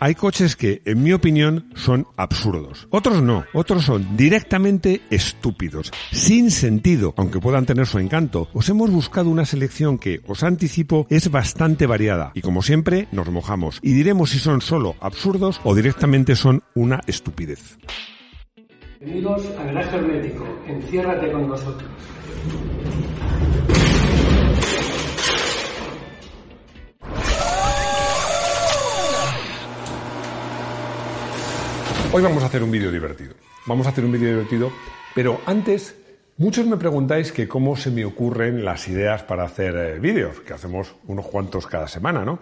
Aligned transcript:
Hay 0.00 0.14
coches 0.14 0.54
que, 0.54 0.80
en 0.84 1.02
mi 1.02 1.12
opinión, 1.12 1.72
son 1.74 2.06
absurdos. 2.16 2.86
Otros 2.90 3.20
no. 3.20 3.44
Otros 3.52 3.84
son 3.84 4.16
directamente 4.16 5.00
estúpidos. 5.10 5.90
Sin 6.12 6.52
sentido, 6.52 7.14
aunque 7.16 7.40
puedan 7.40 7.66
tener 7.66 7.86
su 7.86 7.98
encanto. 7.98 8.48
Os 8.52 8.68
hemos 8.68 8.92
buscado 8.92 9.28
una 9.28 9.44
selección 9.44 9.98
que, 9.98 10.20
os 10.28 10.44
anticipo, 10.44 11.08
es 11.10 11.32
bastante 11.32 11.86
variada. 11.86 12.30
Y 12.34 12.42
como 12.42 12.62
siempre, 12.62 13.08
nos 13.10 13.28
mojamos. 13.30 13.80
Y 13.82 13.92
diremos 13.92 14.30
si 14.30 14.38
son 14.38 14.60
solo 14.60 14.94
absurdos 15.00 15.60
o 15.64 15.74
directamente 15.74 16.36
son 16.36 16.62
una 16.76 17.00
estupidez. 17.08 17.76
Bienvenidos 19.00 19.46
a 19.58 19.64
Garaje 19.64 19.96
Hermético. 19.96 20.46
Enciérrate 20.68 21.32
con 21.32 21.48
nosotros. 21.48 21.90
Hoy 32.10 32.22
vamos 32.22 32.42
a 32.42 32.46
hacer 32.46 32.62
un 32.62 32.70
vídeo 32.70 32.90
divertido. 32.90 33.34
Vamos 33.66 33.86
a 33.86 33.90
hacer 33.90 34.02
un 34.02 34.12
vídeo 34.12 34.30
divertido, 34.30 34.72
pero 35.14 35.42
antes, 35.44 35.94
muchos 36.38 36.64
me 36.64 36.78
preguntáis 36.78 37.32
que 37.32 37.46
cómo 37.46 37.76
se 37.76 37.90
me 37.90 38.06
ocurren 38.06 38.64
las 38.64 38.88
ideas 38.88 39.22
para 39.24 39.44
hacer 39.44 39.76
eh, 39.76 39.98
vídeos, 39.98 40.40
que 40.40 40.54
hacemos 40.54 40.94
unos 41.06 41.26
cuantos 41.26 41.66
cada 41.66 41.86
semana, 41.86 42.24
¿no? 42.24 42.38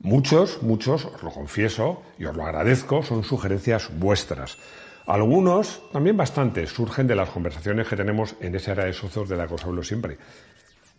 Muchos, 0.00 0.60
muchos, 0.64 1.04
os 1.04 1.22
lo 1.22 1.30
confieso 1.30 2.02
y 2.18 2.24
os 2.24 2.34
lo 2.34 2.44
agradezco, 2.44 3.04
son 3.04 3.22
sugerencias 3.22 3.90
vuestras. 3.96 4.58
Algunos, 5.06 5.88
también 5.92 6.16
bastantes, 6.16 6.70
surgen 6.70 7.06
de 7.06 7.14
las 7.14 7.30
conversaciones 7.30 7.86
que 7.86 7.94
tenemos 7.94 8.34
en 8.40 8.56
esa 8.56 8.72
área 8.72 8.86
de 8.86 8.92
socios 8.92 9.28
de 9.28 9.36
la 9.36 9.46
que 9.46 9.54
os 9.54 9.64
hablo 9.64 9.84
siempre. 9.84 10.18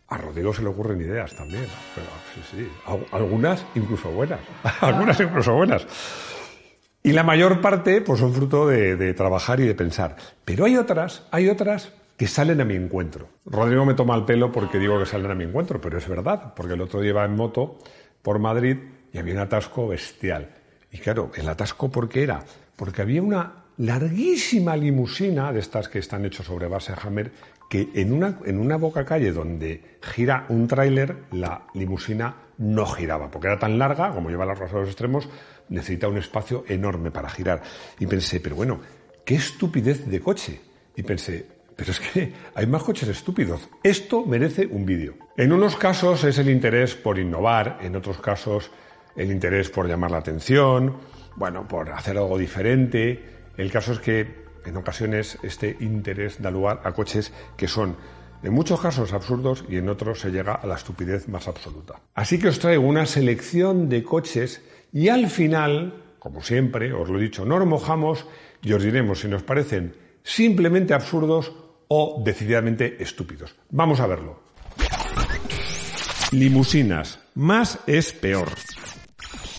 A 0.08 0.18
Rodrigo 0.18 0.54
se 0.54 0.62
le 0.62 0.70
ocurren 0.70 1.02
ideas 1.02 1.36
también, 1.36 1.68
pero 1.94 2.08
sí, 2.34 2.42
sí, 2.56 2.70
algunas 3.12 3.66
incluso 3.76 4.10
buenas, 4.12 4.40
algunas 4.80 5.20
incluso 5.20 5.54
buenas. 5.54 5.86
Y 7.08 7.14
la 7.14 7.24
mayor 7.24 7.62
parte 7.62 8.02
pues 8.02 8.20
son 8.20 8.34
fruto 8.34 8.68
de, 8.68 9.14
trabajar 9.14 9.62
y 9.62 9.66
de 9.66 9.74
pensar. 9.74 10.18
Pero 10.44 10.66
hay 10.66 10.76
otras, 10.76 11.24
hay 11.32 11.48
otras 11.48 11.94
que 12.18 12.28
salen 12.28 12.60
a 12.60 12.66
mi 12.66 12.76
encuentro. 12.76 13.30
Rodrigo 13.46 13.86
me 13.86 13.94
toma 13.94 14.14
el 14.16 14.26
pelo 14.26 14.52
porque 14.52 14.78
digo 14.78 15.00
que 15.00 15.06
salen 15.06 15.32
a 15.32 15.34
mi 15.34 15.46
encuentro, 15.46 15.80
pero 15.80 15.98
es 15.98 16.06
verdad, 16.06 16.54
porque 16.54 16.74
el 16.74 16.82
otro 16.82 17.00
día 17.00 17.12
iba 17.12 17.24
en 17.24 17.34
moto 17.34 17.80
por 18.22 18.40
Madrid 18.40 18.76
y 19.14 19.20
había 19.20 19.36
un 19.36 19.40
atasco 19.40 19.88
bestial. 19.88 20.50
Y 20.92 20.98
claro, 20.98 21.32
el 21.36 21.48
atasco 21.48 21.90
¿por 21.90 22.10
qué 22.10 22.24
era? 22.24 22.44
Porque 22.76 23.04
había 23.04 23.22
una 23.22 23.54
larguísima 23.78 24.76
limusina 24.76 25.54
de 25.54 25.62
estas 25.62 25.88
que 25.88 26.00
están 26.00 26.26
hechas 26.26 26.48
sobre 26.48 26.68
base 26.68 26.92
Hammer 27.02 27.32
que 27.70 27.90
en 27.96 28.14
una, 28.14 28.40
en 28.46 28.60
una 28.60 28.78
boca 28.78 29.06
calle 29.06 29.32
donde 29.32 29.98
gira 30.02 30.46
un 30.50 30.68
tráiler, 30.68 31.26
la 31.32 31.64
limusina 31.74 32.36
no 32.58 32.86
giraba, 32.86 33.30
porque 33.30 33.48
era 33.48 33.60
tan 33.60 33.78
larga, 33.78 34.12
como 34.12 34.30
lleva 34.30 34.46
las 34.46 34.60
a 34.60 34.78
los 34.78 34.88
extremos, 34.88 35.30
necesita 35.70 36.08
un 36.08 36.18
espacio 36.18 36.64
enorme 36.68 37.12
para 37.12 37.30
girar. 37.30 37.62
Y 38.00 38.08
pensé, 38.08 38.40
pero 38.40 38.56
bueno, 38.56 38.80
qué 39.26 39.36
estupidez 39.36 40.08
de 40.08 40.20
coche. 40.20 40.62
Y 40.96 41.04
pensé, 41.04 41.46
pero 41.76 41.92
es 41.92 42.00
que 42.00 42.34
hay 42.56 42.66
más 42.66 42.84
coches 42.84 43.08
estúpidos. 43.10 43.70
Esto 43.84 44.26
merece 44.26 44.66
un 44.66 44.86
vídeo. 44.86 45.16
En 45.38 45.52
unos 45.52 45.76
casos 45.76 46.24
es 46.24 46.38
el 46.40 46.50
interés 46.50 46.96
por 46.96 47.20
innovar, 47.20 47.78
en 47.82 47.96
otros 47.96 48.20
casos 48.20 48.72
el 49.16 49.32
interés 49.32 49.70
por 49.70 49.88
llamar 49.88 50.12
la 50.12 50.18
atención, 50.18 50.98
bueno, 51.36 51.68
por 51.68 51.90
hacer 51.92 52.18
algo 52.18 52.38
diferente. 52.38 53.24
El 53.58 53.72
caso 53.72 53.94
es 53.94 54.00
que 54.00 54.47
en 54.68 54.78
ocasiones 54.78 55.38
este 55.44 55.78
interés 55.80 56.42
da 56.42 56.52
lugar 56.52 56.82
a 56.84 56.92
coches 56.92 57.32
que 57.56 57.68
son 57.68 57.96
en 58.44 58.54
muchos 58.54 58.80
casos 58.80 59.14
absurdos 59.14 59.66
y 59.68 59.78
en 59.78 59.90
otros 59.90 60.20
se 60.20 60.30
llega 60.30 60.54
a 60.54 60.68
la 60.68 60.76
estupidez 60.76 61.28
más 61.28 61.48
absoluta. 61.48 62.02
Así 62.14 62.38
que 62.38 62.50
os 62.50 62.60
traigo 62.60 62.86
una 62.86 63.06
selección 63.06 63.90
de 63.90 64.04
coches 64.04 64.62
y 64.94 65.10
al 65.10 65.30
final, 65.30 66.16
como 66.20 66.42
siempre, 66.42 66.94
os 66.94 67.10
lo 67.10 67.18
he 67.18 67.24
dicho, 67.24 67.46
nos 67.46 67.66
mojamos 67.66 68.26
y 68.62 68.74
os 68.74 68.84
diremos 68.84 69.22
si 69.22 69.28
nos 69.28 69.44
parecen 69.44 69.96
simplemente 70.24 70.94
absurdos 70.94 71.54
o 71.88 72.22
decididamente 72.24 73.02
estúpidos. 73.02 73.56
Vamos 73.70 74.00
a 74.00 74.08
verlo. 74.08 74.40
Limusinas. 76.32 77.20
Más 77.36 77.80
es 77.88 78.12
peor. 78.12 78.50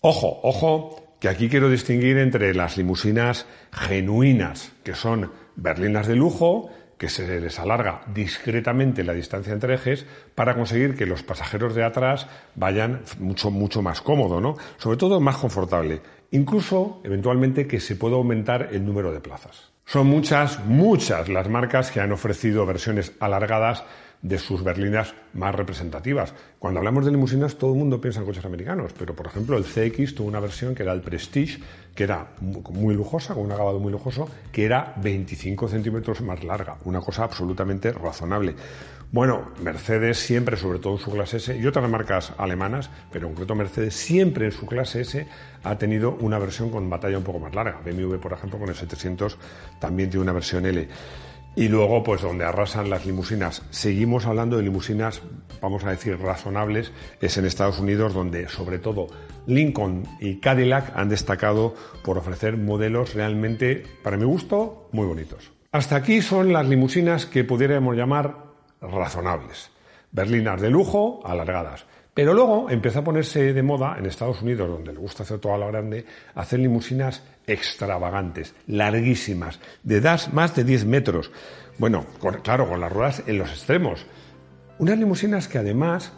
Ojo, 0.03 0.41
ojo, 0.43 1.16
que 1.21 1.28
aquí 1.28 1.49
quiero 1.49 1.71
distinguir 1.71 2.19
entre 2.19 2.54
las 2.54 2.77
limusinas 2.77 3.47
genuinas, 3.73 4.73
que 4.84 4.95
son 4.95 5.33
berlinas 5.56 6.06
de 6.06 6.17
lujo, 6.17 6.71
que 6.99 7.09
se 7.09 7.41
les 7.41 7.59
alarga 7.59 8.03
discretamente 8.12 9.05
la 9.05 9.15
distancia 9.15 9.53
entre 9.53 9.75
ejes 9.75 10.05
para 10.34 10.55
conseguir 10.55 10.97
que 10.97 11.06
los 11.06 11.23
pasajeros 11.23 11.75
de 11.75 11.84
atrás 11.84 12.27
vayan 12.57 13.03
mucho, 13.21 13.51
mucho 13.51 13.83
más 13.83 14.01
cómodo, 14.01 14.41
¿no? 14.41 14.57
Sobre 14.78 14.97
todo 14.97 15.21
más 15.21 15.37
confortable. 15.37 16.01
Incluso, 16.33 17.01
eventualmente, 17.05 17.67
que 17.67 17.81
se 17.81 17.97
pueda 17.97 18.17
aumentar 18.17 18.71
el 18.73 18.84
número 18.84 19.12
de 19.12 19.21
plazas. 19.21 19.71
Son 19.87 20.07
muchas, 20.07 20.62
muchas 20.67 21.28
las 21.28 21.49
marcas 21.49 21.91
que 21.91 22.01
han 22.01 22.12
ofrecido 22.12 22.67
versiones 22.67 23.12
alargadas 23.21 23.84
de 24.23 24.39
sus 24.39 24.65
berlinas 24.65 25.15
más 25.33 25.55
representativas. 25.55 26.34
Cuando 26.59 26.81
hablamos 26.81 27.05
de 27.05 27.12
limusinas, 27.12 27.56
todo 27.56 27.73
el 27.73 27.79
mundo 27.79 28.01
piensa 28.01 28.21
en 28.21 28.27
coches 28.27 28.45
americanos, 28.45 28.93
pero 28.99 29.15
por 29.15 29.27
ejemplo 29.27 29.56
el 29.56 29.65
CX 29.65 30.15
tuvo 30.15 30.29
una 30.29 30.41
versión 30.41 30.75
que 30.75 30.83
era 30.83 30.93
el 30.93 31.01
Prestige, 31.01 31.61
que 31.95 32.05
era 32.05 32.34
muy 32.41 32.95
lujosa, 32.95 33.34
con 33.34 33.45
un 33.45 33.53
acabado 33.53 33.78
muy 33.78 33.93
lujoso, 33.93 34.28
que 34.51 34.65
era 34.65 34.95
25 34.97 35.69
centímetros 35.69 36.21
más 36.21 36.43
larga, 36.43 36.78
una 36.84 37.01
cosa 37.01 37.25
absolutamente 37.25 37.93
razonable. 37.93 38.55
Bueno, 39.11 39.53
Mercedes 39.62 40.19
siempre, 40.19 40.59
sobre 40.59 40.81
todo 40.81 40.95
en 40.95 40.99
su 40.99 41.11
clase 41.11 41.39
S, 41.39 41.57
y 41.57 41.67
otras 41.67 41.89
marcas 41.89 42.34
alemanas, 42.37 42.91
pero 43.11 43.27
en 43.27 43.33
concreto 43.33 43.55
Mercedes 43.55 43.95
siempre 43.95 44.47
en 44.47 44.53
su 44.53 44.67
clase 44.67 45.01
S 45.01 45.27
ha 45.65 45.78
tenido 45.78 46.15
una 46.21 46.39
versión 46.39 46.71
con 46.71 46.91
batalla 46.91 47.17
un 47.17 47.25
poco 47.25 47.39
más 47.39 47.55
larga. 47.55 47.81
BMW, 47.83 48.17
por 48.17 48.34
ejemplo, 48.34 48.59
con 48.59 48.69
el 48.69 48.75
700 48.75 49.39
también 49.81 50.11
tiene 50.11 50.25
una 50.25 50.33
versión 50.33 50.67
L. 50.67 50.89
Y 51.56 51.69
luego, 51.69 52.04
pues 52.04 52.22
donde 52.22 52.44
arrasan 52.44 52.88
las 52.88 53.04
limusinas. 53.04 53.62
Seguimos 53.70 54.26
hablando 54.26 54.56
de 54.56 54.62
limusinas, 54.62 55.22
vamos 55.60 55.84
a 55.84 55.91
decir, 55.91 56.19
razonables, 56.19 56.92
es 57.20 57.36
en 57.36 57.47
Estados 57.47 57.81
Unidos, 57.81 58.14
donde 58.14 58.48
sobre 58.48 58.78
todo 58.78 59.09
Lincoln 59.47 60.04
y 60.20 60.38
Cadillac 60.38 60.97
han 60.97 61.09
destacado 61.09 61.75
por 62.04 62.19
ofrecer 62.19 62.56
modelos 62.56 63.14
realmente, 63.14 63.82
para 64.04 64.16
mi 64.16 64.25
gusto, 64.25 64.88
muy 64.92 65.06
bonitos. 65.06 65.50
Hasta 65.72 65.97
aquí 65.97 66.22
son 66.22 66.53
las 66.53 66.66
limusinas 66.66 67.26
que 67.26 67.44
pudiéramos 67.44 67.97
llamar 67.97 68.36
razonables. 68.80 69.70
Berlinas 70.12 70.60
de 70.60 70.70
lujo, 70.70 71.20
alargadas. 71.25 71.84
Pero 72.19 72.34
luego 72.34 72.69
empezó 72.69 72.99
a 72.99 73.05
ponerse 73.05 73.53
de 73.53 73.62
moda 73.62 73.95
en 73.97 74.05
Estados 74.05 74.43
Unidos, 74.43 74.69
donde 74.69 74.93
le 74.93 74.99
gusta 74.99 75.23
hacer 75.23 75.39
toda 75.39 75.56
la 75.56 75.69
grande, 75.69 76.05
hacer 76.34 76.59
limusinas 76.59 77.23
extravagantes, 77.47 78.56
larguísimas, 78.67 79.61
de 79.84 80.01
más 80.33 80.57
de 80.57 80.65
10 80.65 80.84
metros. 80.87 81.31
Bueno, 81.78 82.07
claro, 82.43 82.69
con 82.69 82.81
las 82.81 82.93
ruedas 82.93 83.23
en 83.25 83.39
los 83.39 83.51
extremos. 83.51 84.05
Unas 84.81 84.99
limusinas 84.99 85.47
que 85.47 85.59
además 85.59 86.12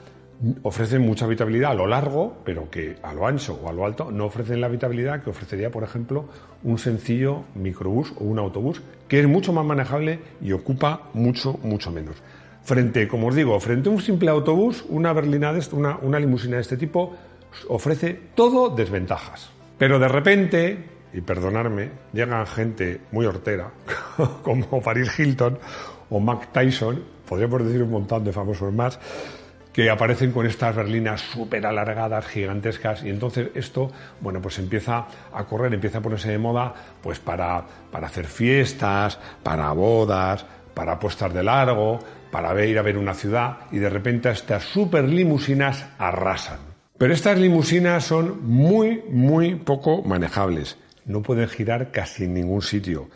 ofrecen 0.62 1.02
mucha 1.02 1.26
habitabilidad 1.26 1.72
a 1.72 1.74
lo 1.74 1.86
largo, 1.86 2.38
pero 2.46 2.70
que 2.70 2.96
a 3.02 3.12
lo 3.12 3.26
ancho 3.26 3.60
o 3.62 3.68
a 3.68 3.72
lo 3.74 3.84
alto 3.84 4.10
no 4.10 4.24
ofrecen 4.24 4.62
la 4.62 4.68
habitabilidad 4.68 5.22
que 5.22 5.28
ofrecería, 5.28 5.70
por 5.70 5.84
ejemplo, 5.84 6.30
un 6.62 6.78
sencillo 6.78 7.44
microbús 7.54 8.14
o 8.18 8.24
un 8.24 8.38
autobús, 8.38 8.80
que 9.06 9.20
es 9.20 9.28
mucho 9.28 9.52
más 9.52 9.66
manejable 9.66 10.18
y 10.40 10.52
ocupa 10.52 11.10
mucho, 11.12 11.58
mucho 11.62 11.90
menos. 11.90 12.16
Frente, 12.62 13.08
como 13.08 13.28
os 13.28 13.34
digo, 13.34 13.58
frente 13.58 13.88
a 13.88 13.92
un 13.92 14.00
simple 14.00 14.30
autobús, 14.30 14.84
una 14.88 15.12
berlina 15.12 15.52
de 15.52 15.64
una, 15.72 15.98
una 16.02 16.20
limusina 16.20 16.56
de 16.56 16.62
este 16.62 16.76
tipo 16.76 17.16
ofrece 17.68 18.20
todo 18.34 18.68
desventajas. 18.70 19.50
Pero 19.78 19.98
de 19.98 20.08
repente, 20.08 20.84
y 21.12 21.20
perdonarme, 21.20 21.90
llegan 22.12 22.46
gente 22.46 23.00
muy 23.12 23.26
hortera, 23.26 23.70
como 24.42 24.80
Paris 24.82 25.18
Hilton 25.18 25.58
o 26.10 26.20
Mac 26.20 26.52
Tyson, 26.52 27.02
podríamos 27.26 27.64
decir 27.64 27.82
un 27.82 27.90
montón 27.90 28.24
de 28.24 28.32
famosos 28.32 28.72
más, 28.72 28.98
que 29.72 29.88
aparecen 29.88 30.32
con 30.32 30.46
estas 30.46 30.74
berlinas 30.74 31.20
súper 31.20 31.64
alargadas, 31.64 32.26
gigantescas, 32.26 33.04
y 33.04 33.08
entonces 33.08 33.50
esto, 33.54 33.90
bueno, 34.20 34.42
pues 34.42 34.58
empieza 34.58 35.06
a 35.32 35.44
correr, 35.44 35.72
empieza 35.72 35.98
a 35.98 36.02
ponerse 36.02 36.30
de 36.30 36.38
moda, 36.38 36.74
pues 37.00 37.20
para, 37.20 37.64
para 37.90 38.08
hacer 38.08 38.26
fiestas, 38.26 39.18
para 39.42 39.70
bodas, 39.72 40.44
para 40.74 40.92
apuestas 40.92 41.32
de 41.32 41.42
largo, 41.44 42.00
para 42.30 42.64
ir 42.64 42.78
a 42.78 42.82
ver 42.82 42.96
una 42.96 43.14
ciudad 43.14 43.66
y 43.72 43.78
de 43.78 43.90
repente 43.90 44.30
estas 44.30 44.64
super 44.64 45.04
limusinas 45.04 45.88
arrasan. 45.98 46.58
Pero 46.98 47.14
estas 47.14 47.38
limusinas 47.38 48.04
son 48.04 48.46
muy, 48.46 49.02
muy 49.08 49.54
poco 49.54 50.02
manejables. 50.02 50.76
No 51.06 51.22
pueden 51.22 51.48
girar 51.48 51.90
casi 51.90 52.24
en 52.24 52.34
ningún 52.34 52.62
sitio. 52.62 53.08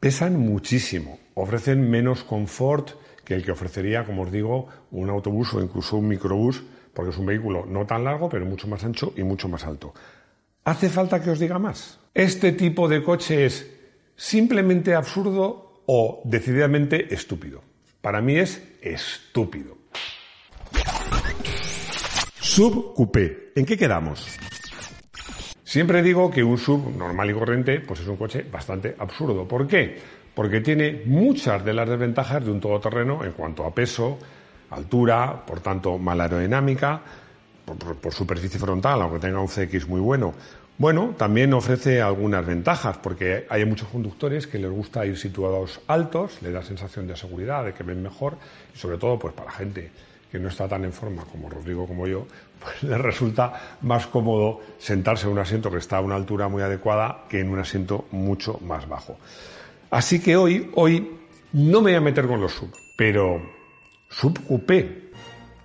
Pesan 0.00 0.38
muchísimo. 0.38 1.18
Ofrecen 1.34 1.90
menos 1.90 2.24
confort 2.24 2.90
que 3.24 3.34
el 3.34 3.44
que 3.44 3.52
ofrecería, 3.52 4.04
como 4.04 4.22
os 4.22 4.32
digo, 4.32 4.68
un 4.90 5.08
autobús 5.08 5.54
o 5.54 5.62
incluso 5.62 5.96
un 5.96 6.08
microbús, 6.08 6.62
porque 6.92 7.10
es 7.10 7.16
un 7.16 7.26
vehículo 7.26 7.64
no 7.66 7.86
tan 7.86 8.04
largo, 8.04 8.28
pero 8.28 8.44
mucho 8.44 8.68
más 8.68 8.84
ancho 8.84 9.14
y 9.16 9.22
mucho 9.22 9.48
más 9.48 9.64
alto. 9.64 9.94
¿Hace 10.64 10.88
falta 10.88 11.22
que 11.22 11.30
os 11.30 11.38
diga 11.38 11.58
más? 11.58 11.98
Este 12.14 12.52
tipo 12.52 12.86
de 12.86 13.02
coche 13.02 13.46
es 13.46 13.66
simplemente 14.14 14.94
absurdo 14.94 15.82
o 15.86 16.20
decididamente 16.24 17.14
estúpido. 17.14 17.62
Para 18.02 18.20
mí 18.20 18.36
es 18.36 18.60
estúpido. 18.82 19.78
Subcoupé. 22.40 23.52
¿En 23.54 23.64
qué 23.64 23.78
quedamos? 23.78 24.26
Siempre 25.62 26.02
digo 26.02 26.28
que 26.28 26.42
un 26.42 26.58
sub 26.58 26.94
normal 26.96 27.30
y 27.30 27.34
corriente 27.34 27.78
pues 27.80 28.00
es 28.00 28.08
un 28.08 28.16
coche 28.16 28.44
bastante 28.50 28.96
absurdo. 28.98 29.46
¿Por 29.46 29.68
qué? 29.68 29.96
Porque 30.34 30.60
tiene 30.60 31.02
muchas 31.06 31.64
de 31.64 31.72
las 31.72 31.88
desventajas 31.88 32.44
de 32.44 32.50
un 32.50 32.60
todoterreno 32.60 33.24
en 33.24 33.32
cuanto 33.32 33.64
a 33.64 33.72
peso, 33.72 34.18
altura, 34.70 35.46
por 35.46 35.60
tanto, 35.60 35.96
mala 35.96 36.24
aerodinámica, 36.24 37.00
por, 37.64 38.12
superficie 38.12 38.58
frontal, 38.58 39.00
aunque 39.00 39.20
tenga 39.20 39.40
un 39.40 39.46
CX 39.46 39.86
muy 39.86 40.00
bueno. 40.00 40.34
Bueno, 40.78 41.14
también 41.16 41.52
ofrece 41.52 42.00
algunas 42.00 42.44
ventajas, 42.44 42.98
porque 42.98 43.46
hay 43.48 43.64
muchos 43.64 43.88
conductores 43.88 44.46
que 44.46 44.58
les 44.58 44.70
gusta 44.70 45.04
ir 45.06 45.18
situados 45.18 45.80
altos, 45.86 46.40
le 46.42 46.50
da 46.50 46.62
sensación 46.62 47.06
de 47.06 47.16
seguridad, 47.16 47.64
de 47.64 47.74
que 47.74 47.82
ven 47.84 48.02
mejor, 48.02 48.36
y 48.74 48.78
sobre 48.78 48.98
todo, 48.98 49.18
pues 49.18 49.34
para 49.34 49.50
gente 49.52 49.90
que 50.32 50.38
no 50.38 50.48
está 50.48 50.66
tan 50.66 50.84
en 50.84 50.94
forma 50.94 51.24
como 51.26 51.50
Rodrigo 51.50 51.86
como 51.86 52.06
yo, 52.06 52.26
pues 52.58 52.82
les 52.82 52.98
resulta 52.98 53.78
más 53.82 54.06
cómodo 54.06 54.60
sentarse 54.78 55.26
en 55.26 55.32
un 55.32 55.38
asiento 55.38 55.70
que 55.70 55.76
está 55.76 55.98
a 55.98 56.00
una 56.00 56.16
altura 56.16 56.48
muy 56.48 56.62
adecuada 56.62 57.24
que 57.28 57.40
en 57.40 57.50
un 57.50 57.58
asiento 57.58 58.06
mucho 58.10 58.58
más 58.62 58.88
bajo. 58.88 59.18
Así 59.90 60.20
que 60.20 60.36
hoy, 60.36 60.70
hoy 60.74 61.18
no 61.52 61.82
me 61.82 61.90
voy 61.90 61.94
a 61.94 62.00
meter 62.00 62.26
con 62.26 62.40
los 62.40 62.52
sub, 62.52 62.72
pero 62.96 63.42
sub 64.08 64.42
coupé. 64.46 65.10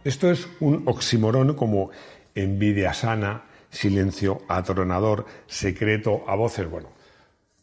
Esto 0.03 0.29
es 0.29 0.49
un 0.59 0.83
oximorón 0.85 1.53
como 1.53 1.91
envidia 2.35 2.93
sana, 2.93 3.43
silencio 3.69 4.41
atronador, 4.47 5.25
secreto 5.47 6.23
a 6.27 6.35
voces. 6.35 6.69
Bueno, 6.69 6.89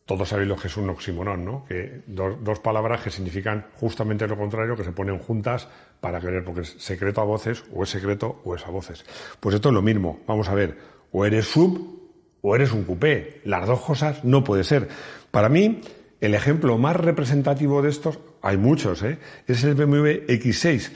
todos 0.07 0.29
sabéis 0.29 0.49
lo 0.49 0.57
que 0.57 0.69
es 0.69 0.77
un 0.77 0.91
oximorón, 0.91 1.45
¿no? 1.45 1.65
Que 1.65 2.03
dos, 2.07 2.61
palabras 2.61 3.01
que 3.03 3.11
significan 3.11 3.67
justamente 3.75 4.27
lo 4.27 4.37
contrario, 4.37 4.77
que 4.77 4.85
se 4.85 4.93
ponen 4.93 5.19
juntas 5.19 5.69
para 6.01 6.21
querer, 6.21 6.45
porque 6.45 6.61
es 6.63 6.77
secreto 6.79 7.23
a 7.23 7.25
voces, 7.25 7.65
o 7.73 7.85
es 7.85 7.89
secreto 7.89 8.41
o 8.45 8.55
es 8.55 8.67
a 8.67 8.71
voces. 8.71 9.05
Pues 9.41 9.55
esto 9.55 9.71
es 9.71 9.75
lo 9.75 9.83
mismo. 9.83 10.21
Vamos 10.27 10.49
a 10.49 10.55
ver, 10.55 10.77
o 11.11 11.25
eres 11.25 11.47
sub 11.47 12.03
o 12.43 12.55
eres 12.55 12.73
un 12.73 12.85
coupé. 12.85 13.41
Las 13.45 13.67
dos 13.67 13.81
cosas 13.81 14.23
no 14.25 14.45
puede 14.45 14.65
ser. 14.65 14.89
Para 15.31 15.49
mí, 15.49 15.81
el 16.21 16.35
ejemplo 16.35 16.77
más 16.77 16.97
representativo 16.97 17.81
de 17.81 17.89
estos, 17.89 18.19
hay 18.43 18.59
muchos, 18.59 19.03
¿eh? 19.03 19.19
es 19.47 19.65
el 19.65 19.75
BMW 19.75 20.27
X6, 20.29 20.91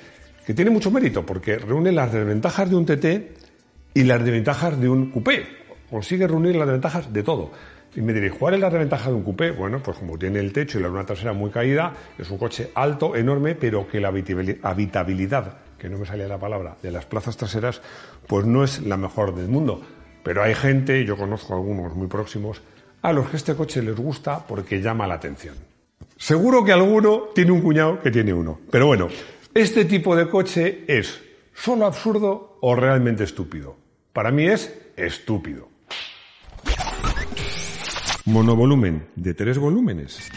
que 0.47 0.53
tiene 0.53 0.71
mucho 0.71 0.91
mérito 0.91 1.25
porque 1.25 1.57
reúne 1.57 1.93
las 1.93 2.13
desventajas 2.13 2.69
de 2.69 2.77
un 2.77 2.85
TT 2.85 3.38
y 3.95 4.05
las 4.05 4.25
desventajas 4.25 4.81
de 4.81 4.89
un 4.89 5.11
coupé. 5.11 5.47
Consigue 5.91 6.27
reunir 6.27 6.57
las 6.57 6.67
desventajas 6.67 7.13
de 7.13 7.23
todo. 7.23 7.51
Y 7.97 8.01
me 8.01 8.13
diréis, 8.13 8.35
¿cuál 8.35 8.55
es 8.55 8.61
la 8.61 8.71
desventaja 8.71 9.09
de 9.09 9.17
un 9.17 9.23
coupé? 9.23 9.51
Bueno, 9.51 9.83
pues 9.83 9.97
como 9.99 10.19
tiene 10.19 10.39
el 10.41 10.53
techo 10.53 10.79
y 10.79 10.83
la 10.83 10.89
luna 10.89 11.05
trasera 11.05 11.33
muy 11.33 11.51
caída, 11.51 11.95
es 12.19 12.31
un 12.31 12.39
coche 12.39 12.71
alto, 12.75 13.17
enorme, 13.17 13.55
pero 13.55 13.89
que 13.89 14.01
la 14.01 14.09
habitabilidad, 14.09 15.59
que 15.79 15.89
no 15.89 15.99
me 15.99 16.07
salía 16.07 16.29
la 16.29 16.39
palabra, 16.39 16.77
de 16.83 16.91
las 16.91 17.07
plazas 17.07 17.37
traseras, 17.37 17.81
pues 18.27 18.47
no 18.47 18.63
es 18.63 18.83
la 18.83 18.97
mejor 18.97 19.35
del 19.35 19.49
mundo. 19.49 19.81
Pero 20.23 20.43
hay 20.43 20.55
gente, 20.55 21.05
yo 21.05 21.17
conozco 21.17 21.55
algunos 21.55 21.95
muy 21.95 22.09
próximos, 22.09 22.63
a 23.03 23.13
los 23.13 23.29
que 23.31 23.37
este 23.37 23.55
coche 23.55 23.83
les 23.83 23.97
gusta 23.97 24.47
porque 24.47 24.81
llama 24.83 25.07
la 25.07 25.15
atención. 25.15 25.55
Seguro 26.17 26.65
que 26.65 26.73
alguno 26.73 27.29
tiene 27.35 27.53
un 27.53 27.63
cuñado 27.63 28.01
que 28.01 28.11
tiene 28.11 28.35
uno. 28.35 28.61
Pero 28.71 28.87
bueno, 28.87 29.09
este 29.55 29.85
tipo 29.85 30.15
de 30.15 30.29
coche 30.29 30.85
es 30.87 31.21
solo 31.63 31.87
absurdo 31.87 32.59
o 32.61 32.75
realmente 32.75 33.25
estúpido. 33.25 33.77
Para 34.13 34.31
mí 34.31 34.47
es 34.47 34.77
estúpido. 34.97 35.69
Monovolumen 38.27 39.09
de 39.17 39.35
tres 39.35 39.59
volúmenes. 39.59 40.31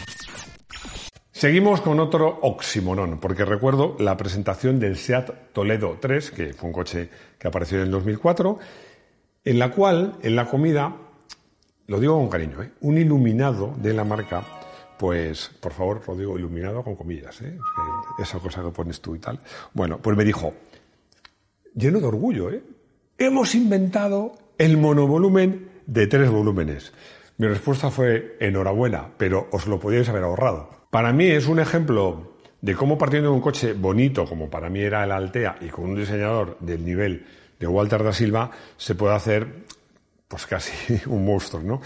Seguimos 1.30 1.80
con 1.80 1.98
otro 1.98 2.38
oximoron, 2.42 3.18
porque 3.18 3.44
recuerdo 3.44 3.96
la 3.98 4.16
presentación 4.16 4.78
del 4.78 4.96
SEAT 4.96 5.52
Toledo 5.52 5.98
3, 6.00 6.30
que 6.30 6.52
fue 6.52 6.68
un 6.68 6.72
coche 6.72 7.10
que 7.38 7.48
apareció 7.48 7.78
en 7.78 7.84
el 7.84 7.90
2004, 7.90 8.58
en 9.44 9.58
la 9.58 9.72
cual 9.72 10.14
en 10.22 10.36
la 10.36 10.46
comida 10.46 10.96
lo 11.88 11.98
digo 11.98 12.16
con 12.16 12.28
cariño, 12.28 12.62
¿eh? 12.62 12.70
un 12.82 12.96
iluminado 12.96 13.74
de 13.76 13.92
la 13.92 14.04
marca, 14.04 14.42
pues 14.98 15.50
por 15.60 15.72
favor, 15.72 16.02
lo 16.06 16.16
digo 16.16 16.38
iluminado 16.38 16.82
con 16.84 16.94
comillas, 16.94 17.42
¿eh? 17.42 17.58
esa 18.20 18.38
cosa 18.38 18.62
que 18.62 18.70
pones 18.70 19.00
tú 19.00 19.16
y 19.16 19.18
tal. 19.18 19.40
Bueno, 19.74 19.98
pues 19.98 20.16
me 20.16 20.24
dijo, 20.24 20.54
lleno 21.74 22.00
de 22.00 22.06
orgullo, 22.06 22.50
¿eh? 22.50 22.62
hemos 23.18 23.54
inventado 23.54 24.32
el 24.58 24.76
monovolumen 24.76 25.68
de 25.86 26.06
tres 26.06 26.30
volúmenes. 26.30 26.92
Mi 27.38 27.46
respuesta 27.46 27.90
fue 27.90 28.36
enhorabuena, 28.40 29.08
pero 29.16 29.48
os 29.52 29.66
lo 29.66 29.80
podíais 29.80 30.08
haber 30.08 30.24
ahorrado. 30.24 30.70
Para 30.90 31.12
mí 31.12 31.26
es 31.26 31.46
un 31.46 31.58
ejemplo 31.58 32.32
de 32.60 32.74
cómo 32.74 32.98
partiendo 32.98 33.30
de 33.30 33.36
un 33.36 33.40
coche 33.40 33.72
bonito, 33.72 34.26
como 34.26 34.48
para 34.48 34.70
mí 34.70 34.80
era 34.80 35.04
el 35.04 35.12
Altea, 35.12 35.56
y 35.60 35.68
con 35.68 35.86
un 35.90 35.96
diseñador 35.96 36.56
del 36.60 36.84
nivel 36.84 37.26
de 37.58 37.66
Walter 37.66 38.02
da 38.02 38.12
Silva, 38.12 38.50
se 38.76 38.94
puede 38.94 39.14
hacer 39.14 39.46
pues 40.28 40.46
casi 40.46 41.00
un 41.06 41.24
monstruo, 41.24 41.62
¿no? 41.62 41.80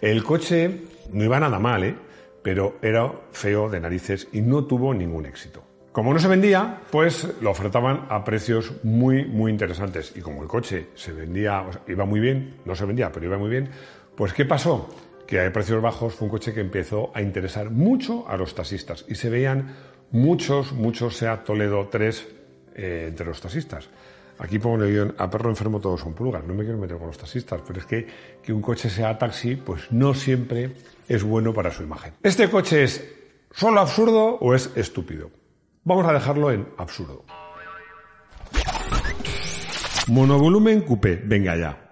El 0.00 0.24
coche 0.24 0.82
no 1.12 1.24
iba 1.24 1.40
nada 1.40 1.58
mal, 1.58 1.84
¿eh? 1.84 1.94
pero 2.42 2.78
era 2.80 3.12
feo 3.32 3.68
de 3.68 3.80
narices 3.80 4.28
y 4.32 4.40
no 4.40 4.64
tuvo 4.64 4.94
ningún 4.94 5.26
éxito. 5.26 5.69
Como 5.92 6.12
no 6.12 6.20
se 6.20 6.28
vendía, 6.28 6.82
pues 6.92 7.26
lo 7.40 7.50
ofertaban 7.50 8.06
a 8.10 8.22
precios 8.22 8.72
muy, 8.84 9.24
muy 9.24 9.50
interesantes. 9.50 10.12
Y 10.14 10.20
como 10.20 10.40
el 10.42 10.48
coche 10.48 10.86
se 10.94 11.12
vendía, 11.12 11.64
iba 11.88 12.04
muy 12.04 12.20
bien, 12.20 12.58
no 12.64 12.76
se 12.76 12.84
vendía, 12.84 13.10
pero 13.10 13.26
iba 13.26 13.38
muy 13.38 13.50
bien, 13.50 13.70
pues 14.14 14.32
¿qué 14.32 14.44
pasó? 14.44 14.88
Que 15.26 15.44
a 15.44 15.52
precios 15.52 15.82
bajos 15.82 16.14
fue 16.14 16.26
un 16.26 16.30
coche 16.30 16.54
que 16.54 16.60
empezó 16.60 17.10
a 17.12 17.22
interesar 17.22 17.70
mucho 17.70 18.28
a 18.28 18.36
los 18.36 18.54
taxistas 18.54 19.04
y 19.08 19.16
se 19.16 19.30
veían 19.30 19.74
muchos, 20.12 20.72
muchos 20.72 21.16
SEAT 21.16 21.44
Toledo 21.44 21.88
3 21.90 22.28
eh, 22.76 23.06
entre 23.08 23.26
los 23.26 23.40
taxistas. 23.40 23.88
Aquí 24.38 24.60
pongo 24.60 24.84
el 24.84 24.92
guion, 24.92 25.14
a 25.18 25.28
perro 25.28 25.50
enfermo 25.50 25.80
todos 25.80 26.00
son 26.00 26.14
pulgas. 26.14 26.44
No 26.44 26.54
me 26.54 26.62
quiero 26.62 26.78
meter 26.78 26.98
con 26.98 27.08
los 27.08 27.18
taxistas, 27.18 27.62
pero 27.66 27.80
es 27.80 27.86
que 27.86 28.06
que 28.40 28.52
un 28.52 28.62
coche 28.62 28.88
sea 28.88 29.18
taxi, 29.18 29.56
pues 29.56 29.90
no 29.90 30.14
siempre 30.14 30.70
es 31.08 31.24
bueno 31.24 31.52
para 31.52 31.72
su 31.72 31.82
imagen. 31.82 32.14
¿Este 32.22 32.48
coche 32.48 32.84
es 32.84 33.04
solo 33.50 33.80
absurdo 33.80 34.36
o 34.36 34.54
es 34.54 34.70
estúpido? 34.76 35.39
Vamos 35.82 36.06
a 36.06 36.12
dejarlo 36.12 36.50
en 36.50 36.68
absurdo. 36.76 37.24
Monovolumen 40.08 40.82
coupé, 40.82 41.16
venga 41.24 41.56
ya. 41.56 41.90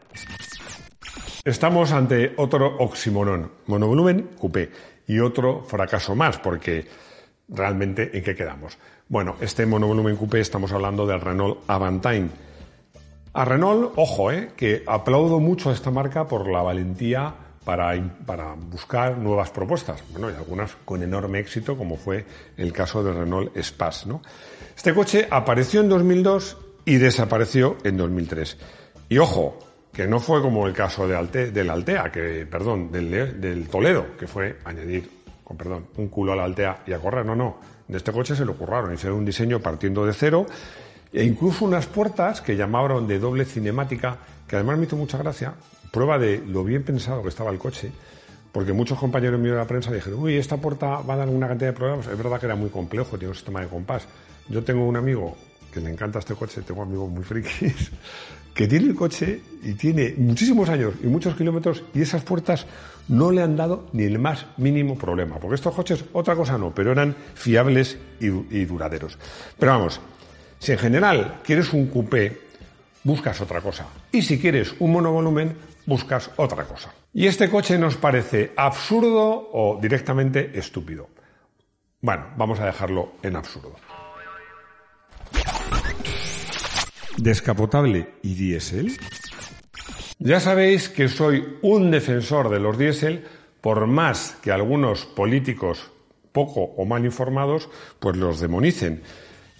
Estamos 1.44 1.92
ante 1.92 2.34
otro 2.36 2.76
oximoron, 2.78 3.50
monovolumen 3.66 4.30
coupé, 4.38 4.70
y 5.06 5.20
otro 5.20 5.62
fracaso 5.62 6.14
más, 6.14 6.36
porque 6.38 6.86
realmente 7.48 8.16
¿en 8.16 8.22
qué 8.22 8.34
quedamos? 8.34 8.76
Bueno, 9.08 9.36
este 9.40 9.64
monovolumen 9.64 10.16
coupé 10.16 10.40
estamos 10.40 10.70
hablando 10.72 11.06
del 11.06 11.22
Renault 11.22 11.60
Avantime. 11.66 12.28
A 13.32 13.44
Renault, 13.46 13.92
ojo, 13.96 14.30
eh, 14.30 14.50
que 14.54 14.82
aplaudo 14.86 15.40
mucho 15.40 15.70
a 15.70 15.72
esta 15.72 15.90
marca 15.90 16.28
por 16.28 16.46
la 16.50 16.60
valentía 16.60 17.34
para, 17.68 18.54
buscar 18.54 19.18
nuevas 19.18 19.50
propuestas. 19.50 20.02
Bueno, 20.12 20.30
y 20.30 20.34
algunas 20.34 20.74
con 20.86 21.02
enorme 21.02 21.40
éxito, 21.40 21.76
como 21.76 21.98
fue 21.98 22.24
el 22.56 22.72
caso 22.72 23.04
del 23.04 23.14
Renault 23.14 23.54
Espace. 23.54 24.08
¿no? 24.08 24.22
Este 24.74 24.94
coche 24.94 25.28
apareció 25.30 25.82
en 25.82 25.90
2002 25.90 26.56
y 26.86 26.96
desapareció 26.96 27.76
en 27.84 27.98
2003. 27.98 28.56
Y 29.10 29.18
ojo, 29.18 29.58
que 29.92 30.06
no 30.06 30.18
fue 30.18 30.40
como 30.40 30.66
el 30.66 30.72
caso 30.72 31.06
de 31.06 31.50
del 31.50 31.68
Altea, 31.68 32.10
que, 32.10 32.46
perdón, 32.50 32.90
del, 32.90 33.38
del 33.38 33.68
Toledo, 33.68 34.16
que 34.18 34.26
fue 34.26 34.60
añadir 34.64 35.10
con 35.44 35.58
perdón, 35.58 35.88
un 35.98 36.08
culo 36.08 36.32
a 36.32 36.36
la 36.36 36.44
Altea 36.44 36.84
y 36.86 36.94
a 36.94 36.98
correr. 36.98 37.26
No, 37.26 37.36
no. 37.36 37.58
De 37.86 37.98
este 37.98 38.12
coche 38.12 38.34
se 38.34 38.46
lo 38.46 38.56
curraron, 38.56 38.94
hicieron 38.94 39.18
un 39.18 39.26
diseño 39.26 39.60
partiendo 39.60 40.06
de 40.06 40.14
cero 40.14 40.46
e 41.12 41.22
incluso 41.22 41.66
unas 41.66 41.86
puertas 41.86 42.40
que 42.40 42.56
llamaron 42.56 43.06
de 43.06 43.18
doble 43.18 43.44
cinemática, 43.44 44.16
que 44.46 44.56
además 44.56 44.78
me 44.78 44.86
hizo 44.86 44.96
mucha 44.96 45.18
gracia, 45.18 45.54
prueba 45.90 46.18
de 46.18 46.42
lo 46.46 46.64
bien 46.64 46.82
pensado 46.82 47.22
que 47.22 47.28
estaba 47.28 47.50
el 47.50 47.58
coche, 47.58 47.90
porque 48.52 48.72
muchos 48.72 48.98
compañeros 48.98 49.40
míos 49.40 49.54
de 49.54 49.60
la 49.60 49.66
prensa 49.66 49.92
dijeron, 49.92 50.20
uy, 50.20 50.36
esta 50.36 50.56
puerta 50.56 51.00
va 51.00 51.14
a 51.14 51.18
dar 51.18 51.28
una 51.28 51.48
cantidad 51.48 51.70
de 51.70 51.76
problemas. 51.76 52.06
Es 52.06 52.16
verdad 52.16 52.40
que 52.40 52.46
era 52.46 52.56
muy 52.56 52.70
complejo, 52.70 53.18
tiene 53.18 53.28
un 53.28 53.34
sistema 53.34 53.60
de 53.60 53.68
compás. 53.68 54.06
Yo 54.48 54.64
tengo 54.64 54.86
un 54.86 54.96
amigo 54.96 55.36
que 55.72 55.80
le 55.80 55.90
encanta 55.90 56.18
este 56.18 56.34
coche, 56.34 56.62
tengo 56.62 56.82
amigos 56.82 57.10
muy 57.10 57.22
frikis, 57.22 57.90
que 58.54 58.66
tiene 58.66 58.86
el 58.86 58.94
coche 58.94 59.40
y 59.62 59.74
tiene 59.74 60.14
muchísimos 60.16 60.68
años 60.68 60.94
y 61.02 61.06
muchos 61.06 61.36
kilómetros 61.36 61.84
y 61.94 62.02
esas 62.02 62.22
puertas 62.22 62.66
no 63.08 63.30
le 63.30 63.42
han 63.42 63.56
dado 63.56 63.86
ni 63.92 64.04
el 64.04 64.18
más 64.18 64.46
mínimo 64.56 64.98
problema, 64.98 65.38
porque 65.38 65.54
estos 65.54 65.74
coches 65.74 66.04
otra 66.12 66.34
cosa 66.34 66.58
no, 66.58 66.74
pero 66.74 66.92
eran 66.92 67.14
fiables 67.34 67.98
y, 68.20 68.64
duraderos. 68.64 69.18
Pero 69.58 69.72
vamos, 69.72 70.00
si 70.58 70.72
en 70.72 70.78
general 70.78 71.40
quieres 71.44 71.72
un 71.72 71.86
coupé, 71.86 72.47
buscas 73.04 73.40
otra 73.40 73.60
cosa. 73.60 73.86
Y 74.12 74.22
si 74.22 74.38
quieres 74.38 74.74
un 74.78 74.92
monovolumen, 74.92 75.56
buscas 75.86 76.30
otra 76.36 76.64
cosa. 76.64 76.92
Y 77.14 77.26
este 77.26 77.48
coche 77.48 77.78
nos 77.78 77.96
parece 77.96 78.52
absurdo 78.56 79.50
o 79.52 79.78
directamente 79.80 80.58
estúpido. 80.58 81.08
Bueno, 82.00 82.26
vamos 82.36 82.60
a 82.60 82.66
dejarlo 82.66 83.12
en 83.22 83.36
absurdo. 83.36 83.74
descapotable 87.18 88.14
y 88.22 88.34
diésel? 88.34 88.96
Ya 90.18 90.40
sabéis 90.40 90.88
que 90.88 91.08
soy 91.08 91.58
un 91.62 91.90
defensor 91.90 92.48
de 92.48 92.60
los 92.60 92.78
diésel, 92.78 93.24
por 93.60 93.86
más 93.86 94.36
que 94.42 94.50
algunos 94.50 95.04
políticos 95.04 95.90
poco 96.32 96.62
o 96.62 96.84
mal 96.84 97.04
informados, 97.04 97.68
pues 97.98 98.16
los 98.16 98.40
demonicen. 98.40 99.02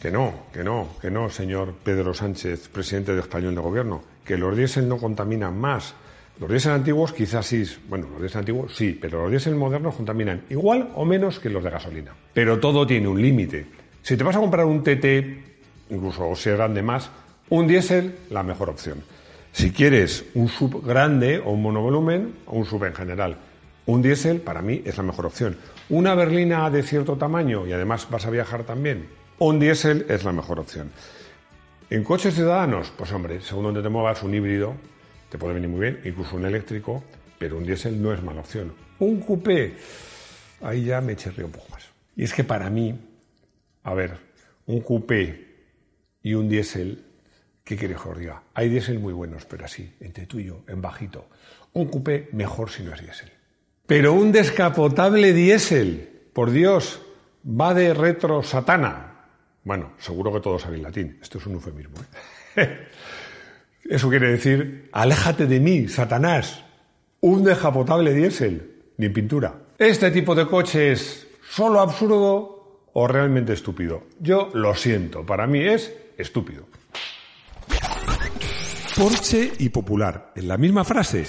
Que 0.00 0.10
no, 0.10 0.32
que 0.52 0.62
no, 0.62 0.88
que 1.00 1.10
no, 1.10 1.28
señor 1.28 1.74
Pedro 1.82 2.14
Sánchez, 2.14 2.68
presidente 2.68 3.14
de 3.14 3.20
Español 3.20 3.54
de 3.54 3.60
Gobierno, 3.60 4.02
que 4.24 4.36
los 4.36 4.56
diésel 4.56 4.88
no 4.88 4.98
contaminan 4.98 5.58
más, 5.58 5.94
Los 6.40 6.48
diésel 6.48 6.70
antiguos 6.72 7.12
quizás 7.12 7.46
sí, 7.46 7.64
bueno, 7.88 8.06
los 8.12 8.20
diésel 8.20 8.38
antiguos 8.40 8.76
sí, 8.76 8.96
pero 9.00 9.22
los 9.22 9.30
diésel 9.30 9.56
modernos 9.56 9.96
contaminan 9.96 10.42
igual 10.50 10.90
o 10.94 11.04
menos 11.04 11.40
que 11.40 11.50
los 11.50 11.64
de 11.64 11.70
gasolina. 11.70 12.12
Pero 12.32 12.60
todo 12.60 12.86
tiene 12.86 13.08
un 13.08 13.20
límite. 13.20 13.66
Si 14.02 14.16
te 14.16 14.22
vas 14.22 14.36
a 14.36 14.38
comprar 14.38 14.64
un 14.64 14.84
TT, 14.84 15.90
incluso 15.90 16.36
si 16.36 16.50
es 16.50 16.56
grande 16.56 16.80
más, 16.80 17.10
un 17.48 17.66
diésel, 17.66 18.14
la 18.30 18.44
mejor 18.44 18.70
opción. 18.70 19.02
Si 19.50 19.72
quieres 19.72 20.26
un 20.34 20.48
sub 20.48 20.86
grande 20.86 21.40
o 21.40 21.50
un 21.50 21.62
monovolumen, 21.62 22.34
o 22.46 22.56
un 22.58 22.64
sub 22.64 22.84
en 22.84 22.94
general, 22.94 23.36
un 23.86 24.00
diésel 24.00 24.40
para 24.40 24.62
mí 24.62 24.80
es 24.84 24.96
la 24.96 25.02
mejor 25.02 25.26
opción. 25.26 25.56
Una 25.88 26.14
berlina 26.14 26.70
de 26.70 26.84
cierto 26.84 27.16
tamaño 27.16 27.66
y 27.66 27.72
además 27.72 28.06
vas 28.10 28.26
a 28.26 28.30
viajar 28.30 28.62
también, 28.62 29.08
un 29.38 29.58
diésel 29.58 30.06
es 30.08 30.24
la 30.24 30.32
mejor 30.32 30.60
opción. 30.60 30.90
En 31.90 32.04
coches 32.04 32.34
ciudadanos, 32.34 32.92
pues 32.96 33.12
hombre, 33.12 33.40
según 33.40 33.64
donde 33.64 33.82
te 33.82 33.88
muevas, 33.88 34.22
un 34.22 34.34
híbrido 34.34 34.74
te 35.28 35.38
puede 35.38 35.54
venir 35.54 35.68
muy 35.68 35.80
bien, 35.80 36.00
incluso 36.04 36.36
un 36.36 36.44
eléctrico, 36.44 37.04
pero 37.38 37.56
un 37.56 37.64
diésel 37.64 38.00
no 38.00 38.12
es 38.12 38.22
mala 38.22 38.40
opción. 38.40 38.72
Un 38.98 39.20
coupé, 39.20 39.76
ahí 40.62 40.86
ya 40.86 41.00
me 41.00 41.14
río 41.14 41.46
un 41.46 41.52
poco 41.52 41.66
más. 41.70 41.88
Y 42.16 42.24
es 42.24 42.32
que 42.32 42.44
para 42.44 42.68
mí, 42.70 42.98
a 43.84 43.94
ver, 43.94 44.16
un 44.66 44.80
coupé 44.80 45.46
y 46.22 46.34
un 46.34 46.48
diésel, 46.48 47.04
¿qué 47.62 47.76
quieres 47.76 48.00
que 48.00 48.08
os 48.08 48.18
diga? 48.18 48.42
Hay 48.54 48.68
diésel 48.68 48.98
muy 48.98 49.12
buenos, 49.12 49.44
pero 49.44 49.64
así, 49.64 49.94
entre 50.00 50.26
tú 50.26 50.40
y 50.40 50.44
yo, 50.44 50.62
en 50.66 50.82
bajito. 50.82 51.28
Un 51.74 51.86
coupé 51.86 52.28
mejor 52.32 52.70
si 52.70 52.82
no 52.82 52.92
es 52.92 53.00
diésel. 53.00 53.30
Pero 53.86 54.12
un 54.12 54.32
descapotable 54.32 55.32
diésel, 55.32 56.28
por 56.32 56.50
Dios, 56.50 57.00
va 57.48 57.72
de 57.72 57.94
retro 57.94 58.42
satana. 58.42 59.07
Bueno, 59.64 59.92
seguro 59.98 60.32
que 60.32 60.40
todos 60.40 60.62
sabéis 60.62 60.82
latín. 60.82 61.18
Esto 61.20 61.38
es 61.38 61.46
un 61.46 61.54
eufemismo. 61.54 61.96
¿eh? 62.56 62.86
Eso 63.88 64.10
quiere 64.10 64.30
decir, 64.30 64.88
aléjate 64.92 65.46
de 65.46 65.60
mí, 65.60 65.88
Satanás. 65.88 66.62
Un 67.20 67.44
descapotable 67.44 68.12
diésel, 68.12 68.70
ni 68.98 69.08
pintura. 69.08 69.54
Este 69.78 70.10
tipo 70.10 70.34
de 70.34 70.46
coche 70.46 70.92
es 70.92 71.26
solo 71.48 71.80
absurdo 71.80 72.88
o 72.92 73.06
realmente 73.06 73.52
estúpido. 73.52 74.04
Yo 74.20 74.50
lo 74.52 74.74
siento, 74.74 75.24
para 75.24 75.46
mí 75.46 75.60
es 75.60 75.94
estúpido. 76.16 76.66
Porsche 78.96 79.52
y 79.58 79.68
popular, 79.68 80.32
en 80.34 80.48
la 80.48 80.58
misma 80.58 80.84
frase. 80.84 81.24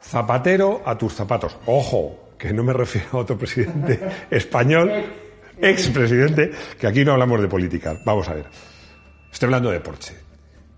Zapatero 0.00 0.82
a 0.86 0.96
tus 0.96 1.12
zapatos. 1.14 1.58
Ojo, 1.66 2.30
que 2.38 2.52
no 2.52 2.62
me 2.62 2.72
refiero 2.72 3.08
a 3.12 3.16
otro 3.18 3.36
presidente 3.36 4.00
español, 4.30 5.04
expresidente, 5.60 6.50
que 6.78 6.86
aquí 6.86 7.04
no 7.04 7.12
hablamos 7.12 7.40
de 7.40 7.48
política. 7.48 8.00
Vamos 8.04 8.28
a 8.28 8.34
ver. 8.34 8.46
Estoy 9.32 9.46
hablando 9.46 9.70
de 9.70 9.80
Porsche. 9.80 10.14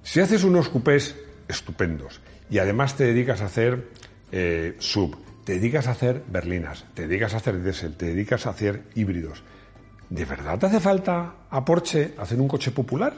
Si 0.03 0.21
haces 0.21 0.45
unos 0.45 0.69
cupés 0.69 1.17
estupendos 1.47 2.21
y 2.51 2.59
además 2.59 2.97
te 2.97 3.05
dedicas 3.05 3.41
a 3.41 3.47
hacer 3.47 3.89
eh, 4.33 4.75
sub, 4.79 5.17
te 5.45 5.55
dedicas 5.55 5.87
a 5.87 5.93
hacer 5.93 6.23
berlinas, 6.29 6.85
te 6.95 7.07
dedicas 7.07 7.35
a 7.35 7.39
hacer 7.39 7.63
diésel, 7.63 7.97
te 7.97 8.07
dedicas 8.07 8.47
a 8.47 8.51
hacer 8.51 8.83
híbridos, 8.95 9.43
¿de 10.11 10.25
verdad 10.25 10.59
te 10.59 10.67
hace 10.67 10.81
falta 10.81 11.35
a 11.51 11.65
Porsche 11.65 12.15
hacer 12.19 12.41
un 12.41 12.49
coche 12.49 12.71
popular? 12.71 13.15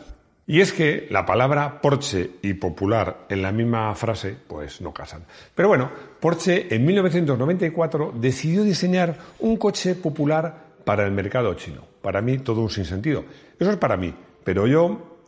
Y 0.46 0.60
es 0.60 0.72
que 0.72 1.06
la 1.10 1.24
palabra 1.24 1.80
Porsche 1.80 2.38
y 2.42 2.54
popular 2.54 3.26
en 3.28 3.42
la 3.42 3.52
misma 3.52 3.94
frase, 3.94 4.36
pues 4.46 4.80
no 4.80 4.92
casan. 4.92 5.24
Pero 5.54 5.68
bueno, 5.68 5.90
Porsche 6.18 6.74
en 6.74 6.84
1994 6.84 8.14
decidió 8.16 8.64
diseñar 8.64 9.16
un 9.38 9.56
coche 9.56 9.94
popular 9.94 10.69
para 10.84 11.04
el 11.06 11.12
mercado 11.12 11.54
chino. 11.54 11.86
Para 12.02 12.22
mí 12.22 12.38
todo 12.38 12.60
un 12.60 12.70
sinsentido. 12.70 13.24
Eso 13.58 13.70
es 13.70 13.76
para 13.76 13.96
mí, 13.96 14.14
pero 14.44 14.66
yo, 14.66 15.18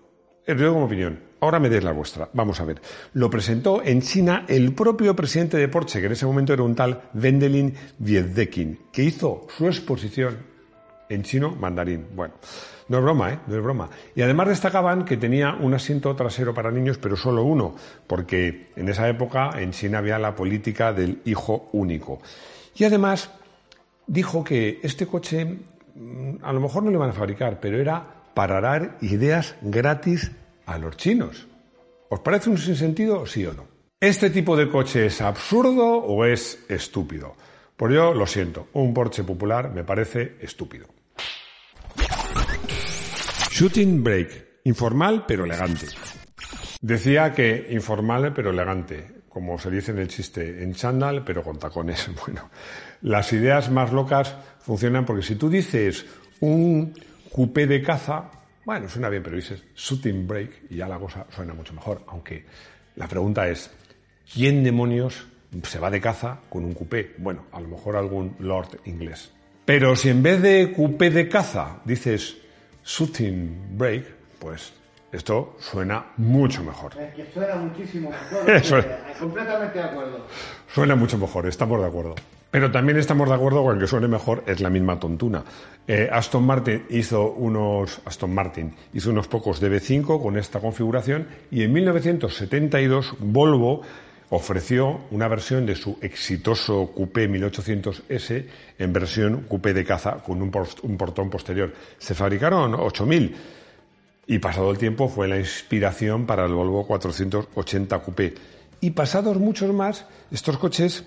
yo 0.47 0.73
como 0.73 0.87
opinión. 0.87 1.33
Ahora 1.41 1.59
me 1.59 1.69
des 1.69 1.83
la 1.83 1.91
vuestra. 1.91 2.29
Vamos 2.35 2.61
a 2.61 2.65
ver. 2.65 2.81
Lo 3.15 3.29
presentó 3.29 3.83
en 3.83 4.01
China 4.01 4.45
el 4.49 4.75
propio 4.75 5.17
presidente 5.17 5.57
de 5.57 5.67
Porsche, 5.67 5.99
que 5.99 6.07
en 6.07 6.13
ese 6.13 6.25
momento 6.25 6.53
era 6.53 6.63
un 6.63 6.77
tal 6.77 7.11
Wendelin 7.15 7.75
Wiedekin, 7.99 8.79
que 8.93 9.03
hizo 9.03 9.47
su 9.57 9.67
exposición 9.67 10.39
en 11.09 11.23
chino 11.25 11.51
mandarín. 11.57 12.07
Bueno, 12.15 12.35
no 12.89 12.99
es 12.99 13.03
broma, 13.05 13.33
¿eh? 13.33 13.39
No 13.47 13.57
es 13.57 13.63
broma. 13.63 13.91
Y 14.15 14.23
además 14.23 14.49
destacaban 14.49 15.05
que 15.05 15.17
tenía 15.17 15.55
un 15.55 15.75
asiento 15.75 16.15
trasero 16.15 16.55
para 16.55 16.71
niños, 16.71 16.99
pero 16.99 17.17
solo 17.17 17.43
uno, 17.43 17.75
porque 18.07 18.69
en 18.77 18.89
esa 18.89 19.09
época 19.09 19.51
en 19.57 19.73
China 19.73 19.99
había 19.99 20.19
la 20.19 20.37
política 20.37 20.93
del 20.93 21.23
hijo 21.25 21.69
único. 21.73 22.21
Y 22.77 22.85
además 22.85 23.31
dijo 24.07 24.45
que 24.45 24.81
este 24.83 25.07
coche 25.07 25.45
mm, 25.95 26.37
a 26.43 26.53
lo 26.53 26.61
mejor 26.61 26.83
no 26.83 26.91
le 26.91 26.97
van 26.97 27.11
a 27.11 27.15
fabricar, 27.15 27.61
pero 27.61 27.79
era 27.79 28.05
para 28.35 28.61
dar 28.61 28.99
ideas 29.01 29.57
gratis 29.63 30.31
a 30.67 30.79
los 30.79 30.97
chinos. 30.97 31.47
¿Os 32.09 32.21
parece 32.21 32.51
un 32.51 32.59
sinsentido, 32.59 33.27
sí 33.27 33.45
o 33.47 33.55
no? 33.55 33.67
¿Este 34.01 34.31
tipo 34.31 34.57
de 34.57 34.69
coche 34.69 35.07
es 35.07 35.21
absurdo 35.21 35.99
o 35.99 36.25
es 36.25 36.65
estúpido? 36.69 37.35
Pues 37.77 37.95
yo 37.95 38.13
lo 38.15 38.27
siento, 38.27 38.69
un 38.75 38.93
Porsche 38.93 39.25
popular 39.25 39.71
me 39.73 39.85
parece 39.85 40.37
estúpido. 40.41 40.87
Shooting 43.51 44.03
break. 44.03 44.61
Informal 44.65 45.25
pero 45.27 45.45
elegante. 45.45 45.87
Decía 46.81 47.33
que 47.33 47.69
informal 47.71 48.33
pero 48.33 48.51
elegante, 48.51 49.23
como 49.29 49.59
se 49.59 49.71
dice 49.71 49.93
en 49.93 49.99
el 49.99 50.09
chiste, 50.09 50.63
en 50.63 50.75
chándal 50.75 51.25
pero 51.25 51.43
con 51.43 51.59
tacones. 51.59 52.11
Bueno, 52.27 52.51
las 53.03 53.33
ideas 53.33 53.71
más 53.71 53.93
locas 53.93 54.35
funcionan 54.61 55.05
porque 55.05 55.23
si 55.23 55.35
tú 55.35 55.51
dices 55.51 56.07
un 56.41 56.95
coupé 57.33 57.67
de 57.67 57.83
caza, 57.83 58.31
bueno, 58.65 58.89
suena 58.89 59.09
bien, 59.09 59.23
pero 59.23 59.37
dices 59.37 59.63
shooting 59.75 60.27
break 60.27 60.71
y 60.71 60.77
ya 60.77 60.89
la 60.89 60.99
cosa 60.99 61.27
suena 61.35 61.55
mucho 61.55 61.75
mejor. 61.75 62.03
Aunque 62.07 62.45
la 62.97 63.09
pregunta 63.09 63.49
es, 63.49 63.71
¿quién 64.33 64.63
demonios 64.63 65.27
se 65.65 65.79
va 65.79 65.91
de 65.91 66.01
caza 66.01 66.39
con 66.49 66.65
un 66.65 66.75
coupé? 66.75 67.15
Bueno, 67.19 67.47
a 67.53 67.61
lo 67.61 67.69
mejor 67.69 67.97
algún 67.97 68.37
lord 68.39 68.81
inglés. 68.85 69.33
Pero 69.65 69.97
si 69.97 70.09
en 70.09 70.23
vez 70.23 70.43
de 70.43 70.73
coupé 70.73 71.11
de 71.11 71.29
caza 71.29 71.81
dices 71.85 72.37
Shooting 72.85 73.77
Break, 73.79 74.05
pues 74.39 74.73
esto 75.13 75.57
suena 75.61 76.07
mucho 76.17 76.65
mejor. 76.65 76.99
Es 76.99 77.15
que 77.15 77.33
suena 77.33 77.57
muchísimo 77.57 78.11
mejor. 78.11 78.85
Completamente 79.19 79.79
de 79.79 79.85
acuerdo. 79.85 80.27
Suena 80.73 80.97
mucho 80.97 81.19
mejor, 81.19 81.47
estamos 81.47 81.81
de 81.81 81.87
acuerdo. 81.87 82.15
Pero 82.53 82.71
también 82.71 82.99
estamos 82.99 83.31
de 83.31 83.35
acuerdo 83.35 83.65
con 83.65 83.79
que 83.79 83.87
suene 83.87 84.09
mejor 84.09 84.45
es 84.47 84.61
la 84.61 84.69
misma 84.69 85.01
tontuna. 85.01 85.43
Eh, 85.89 86.07
Aston 86.13 86.45
Martin 86.45 86.85
hizo 86.91 87.33
unos 87.33 88.03
Aston 88.05 88.35
Martin 88.35 88.75
hizo 88.93 89.09
unos 89.09 89.27
pocos 89.27 89.61
DB5 89.61 90.23
con 90.23 90.37
esta 90.37 90.61
configuración 90.61 91.27
y 91.51 91.63
en 91.63 91.73
1972 91.73 93.15
Volvo 93.21 93.81
ofreció 94.29 95.01
una 95.13 95.29
versión 95.29 95.65
de 95.65 95.75
su 95.75 95.97
exitoso 96.03 96.93
Coupé 96.95 97.27
1800S 97.27 98.45
en 98.79 98.93
versión 98.93 99.47
Coupé 99.49 99.73
de 99.73 99.87
caza 99.87 100.19
con 100.23 100.43
un, 100.43 100.51
portón 100.51 101.31
posterior. 101.31 101.73
Se 101.97 102.15
fabricaron 102.15 102.75
8.000 102.75 103.33
y 104.27 104.39
pasado 104.41 104.71
el 104.71 104.77
tiempo 104.77 105.09
fue 105.09 105.27
la 105.27 105.39
inspiración 105.39 106.27
para 106.27 106.45
el 106.45 106.53
Volvo 106.53 106.87
480 106.87 107.99
Coupé. 108.01 108.35
Y 108.83 108.91
pasados 108.91 109.39
muchos 109.39 109.73
más, 109.73 110.05
estos 110.31 110.59
coches, 110.59 111.05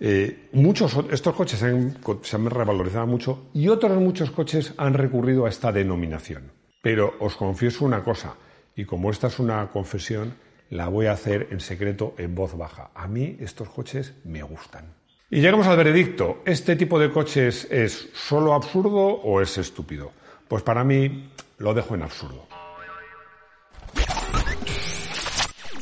eh, 0.00 0.48
muchos 0.52 0.96
estos 1.10 1.34
coches 1.34 1.58
se 1.58 1.66
han, 1.66 1.98
se 2.22 2.36
han 2.36 2.48
revalorizado 2.48 3.06
mucho 3.06 3.50
y 3.52 3.68
otros 3.68 3.98
muchos 3.98 4.30
coches 4.30 4.72
han 4.78 4.94
recurrido 4.94 5.44
a 5.44 5.50
esta 5.50 5.70
denominación. 5.70 6.52
Pero 6.82 7.14
os 7.20 7.36
confieso 7.36 7.84
una 7.84 8.02
cosa, 8.02 8.36
y 8.74 8.86
como 8.86 9.10
esta 9.10 9.26
es 9.26 9.38
una 9.38 9.68
confesión, 9.70 10.34
la 10.70 10.88
voy 10.88 11.06
a 11.06 11.12
hacer 11.12 11.48
en 11.50 11.60
secreto 11.60 12.14
en 12.16 12.34
voz 12.34 12.56
baja. 12.56 12.90
A 12.94 13.06
mí 13.06 13.36
estos 13.40 13.68
coches 13.68 14.14
me 14.24 14.42
gustan. 14.42 14.94
Y 15.28 15.40
llegamos 15.40 15.66
al 15.66 15.76
veredicto. 15.76 16.42
¿Este 16.46 16.76
tipo 16.76 16.98
de 16.98 17.10
coches 17.10 17.68
es 17.70 18.08
solo 18.14 18.54
absurdo 18.54 19.06
o 19.06 19.40
es 19.40 19.58
estúpido? 19.58 20.12
Pues 20.48 20.62
para 20.62 20.82
mí 20.82 21.30
lo 21.58 21.74
dejo 21.74 21.94
en 21.94 22.02
absurdo. 22.02 22.48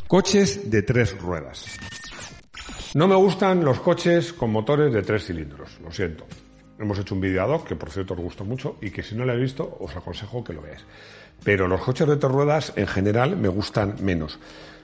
Coches 0.08 0.70
de 0.70 0.82
tres 0.82 1.18
ruedas. 1.18 1.78
No 2.94 3.06
me 3.06 3.14
gustan 3.16 3.64
los 3.64 3.80
coches 3.80 4.32
con 4.32 4.50
motores 4.50 4.90
de 4.90 5.02
tres 5.02 5.26
cilindros, 5.26 5.78
lo 5.82 5.92
siento. 5.92 6.26
Hemos 6.78 6.98
hecho 6.98 7.14
un 7.14 7.20
vídeo 7.20 7.42
ad 7.42 7.50
hoc 7.50 7.68
que 7.68 7.76
por 7.76 7.90
cierto 7.90 8.14
os 8.14 8.20
gustó 8.20 8.46
mucho 8.46 8.76
y 8.80 8.90
que 8.90 9.02
si 9.02 9.14
no 9.14 9.26
lo 9.26 9.32
habéis 9.32 9.50
visto 9.50 9.76
os 9.78 9.94
aconsejo 9.94 10.42
que 10.42 10.54
lo 10.54 10.62
veáis. 10.62 10.86
Pero 11.44 11.68
los 11.68 11.82
coches 11.82 12.08
de 12.08 12.16
tres 12.16 12.32
ruedas 12.32 12.72
en 12.76 12.86
general 12.86 13.36
me 13.36 13.48
gustan 13.48 13.96
menos. 14.00 14.38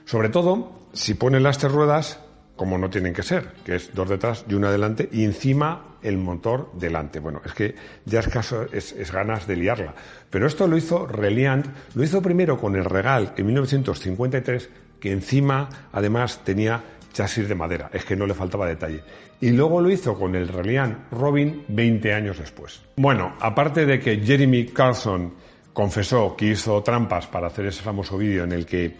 Sobre 0.05 0.29
todo 0.29 0.87
si 0.93 1.15
ponen 1.15 1.41
las 1.41 1.57
tres 1.57 1.71
ruedas 1.71 2.19
como 2.55 2.77
no 2.77 2.89
tienen 2.91 3.13
que 3.13 3.23
ser, 3.23 3.53
que 3.65 3.75
es 3.75 3.93
dos 3.93 4.07
detrás 4.07 4.45
y 4.47 4.53
una 4.53 4.69
adelante 4.69 5.09
y 5.11 5.23
encima 5.23 5.97
el 6.03 6.17
motor 6.17 6.71
delante. 6.73 7.19
Bueno, 7.19 7.41
es 7.43 7.53
que 7.53 7.75
ya 8.05 8.19
es 8.19 8.27
caso, 8.27 8.67
es, 8.71 9.11
ganas 9.11 9.47
de 9.47 9.55
liarla. 9.55 9.95
Pero 10.29 10.45
esto 10.45 10.67
lo 10.67 10.77
hizo 10.77 11.07
Reliant, 11.07 11.65
lo 11.95 12.03
hizo 12.03 12.21
primero 12.21 12.59
con 12.59 12.75
el 12.75 12.85
Regal 12.85 13.33
en 13.35 13.45
1953, 13.47 14.69
que 14.99 15.11
encima 15.11 15.69
además 15.91 16.41
tenía 16.43 16.81
chasis 17.15 17.47
de 17.47 17.55
madera, 17.55 17.89
es 17.93 18.03
que 18.03 18.15
no 18.15 18.27
le 18.27 18.33
faltaba 18.33 18.67
detalle. 18.67 19.01
Y 19.39 19.51
luego 19.51 19.79
lo 19.79 19.89
hizo 19.89 20.19
con 20.19 20.35
el 20.35 20.49
Reliant 20.49 21.09
Robin 21.11 21.63
20 21.69 22.13
años 22.13 22.37
después. 22.37 22.83
Bueno, 22.97 23.33
aparte 23.39 23.85
de 23.85 23.99
que 24.01 24.17
Jeremy 24.17 24.65
Carlson 24.65 25.33
confesó 25.73 26.35
que 26.35 26.47
hizo 26.47 26.83
trampas 26.83 27.27
para 27.27 27.47
hacer 27.47 27.67
ese 27.67 27.81
famoso 27.81 28.17
vídeo 28.17 28.43
en 28.43 28.51
el 28.51 28.65
que 28.65 28.97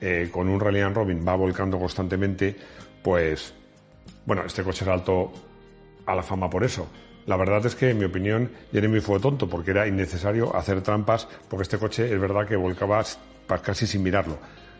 eh, 0.00 0.28
con 0.32 0.48
un 0.48 0.58
Rally 0.58 0.80
and 0.80 0.96
Robin 0.96 1.24
va 1.26 1.36
volcando 1.36 1.78
constantemente, 1.78 2.56
pues, 3.00 3.54
bueno, 4.26 4.42
este 4.44 4.64
coche 4.64 4.84
saltó 4.84 5.32
a 6.04 6.16
la 6.16 6.22
fama 6.24 6.50
por 6.50 6.64
eso. 6.64 6.88
La 7.26 7.36
verdad 7.36 7.64
es 7.64 7.76
que, 7.76 7.90
en 7.90 7.98
mi 7.98 8.06
opinión, 8.06 8.50
Jeremy 8.72 8.98
fue 8.98 9.20
tonto 9.20 9.48
porque 9.48 9.70
era 9.70 9.86
innecesario 9.86 10.54
hacer 10.56 10.82
trampas 10.82 11.28
porque 11.48 11.62
este 11.62 11.78
coche 11.78 12.12
es 12.12 12.20
verdad 12.20 12.48
que 12.48 12.56
volcaba 12.56 13.04
casi 13.62 13.86
sin 13.86 14.02
mirarlo. 14.02 14.38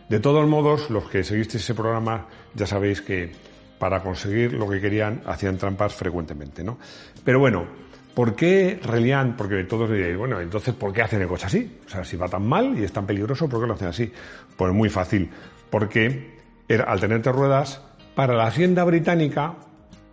De 0.09 0.19
todos 0.19 0.47
modos, 0.47 0.89
los 0.89 1.09
que 1.09 1.23
seguisteis 1.23 1.63
ese 1.63 1.73
programa 1.73 2.27
ya 2.53 2.67
sabéis 2.67 3.01
que 3.01 3.31
para 3.79 4.01
conseguir 4.01 4.53
lo 4.53 4.69
que 4.69 4.79
querían 4.79 5.21
hacían 5.25 5.57
trampas 5.57 5.93
frecuentemente, 5.95 6.63
¿no? 6.63 6.77
Pero 7.23 7.39
bueno, 7.39 7.65
¿por 8.13 8.35
qué 8.35 8.79
Reliant? 8.81 9.35
Porque 9.35 9.63
todos 9.63 9.89
diréis, 9.89 10.17
bueno, 10.17 10.39
entonces 10.39 10.73
¿por 10.73 10.93
qué 10.93 11.01
hacen 11.01 11.21
el 11.21 11.27
coche 11.27 11.47
así? 11.47 11.79
O 11.85 11.89
sea, 11.89 12.03
si 12.05 12.15
va 12.15 12.27
tan 12.27 12.47
mal 12.47 12.77
y 12.77 12.83
es 12.83 12.93
tan 12.93 13.05
peligroso, 13.05 13.49
¿por 13.49 13.61
qué 13.61 13.67
lo 13.67 13.73
hacen 13.73 13.87
así? 13.87 14.11
Pues 14.55 14.73
muy 14.73 14.89
fácil, 14.89 15.29
porque 15.69 16.37
al 16.85 16.99
tener 16.99 17.21
tres 17.21 17.35
ruedas, 17.35 17.81
para 18.15 18.35
la 18.35 18.45
hacienda 18.45 18.83
británica, 18.83 19.55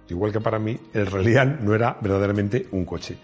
igual 0.08 0.32
que 0.32 0.40
para 0.40 0.58
mí, 0.58 0.78
el 0.92 1.06
Reliant 1.06 1.60
no 1.60 1.74
era 1.74 1.96
verdaderamente 2.00 2.66
un 2.72 2.84
coche. 2.84 3.18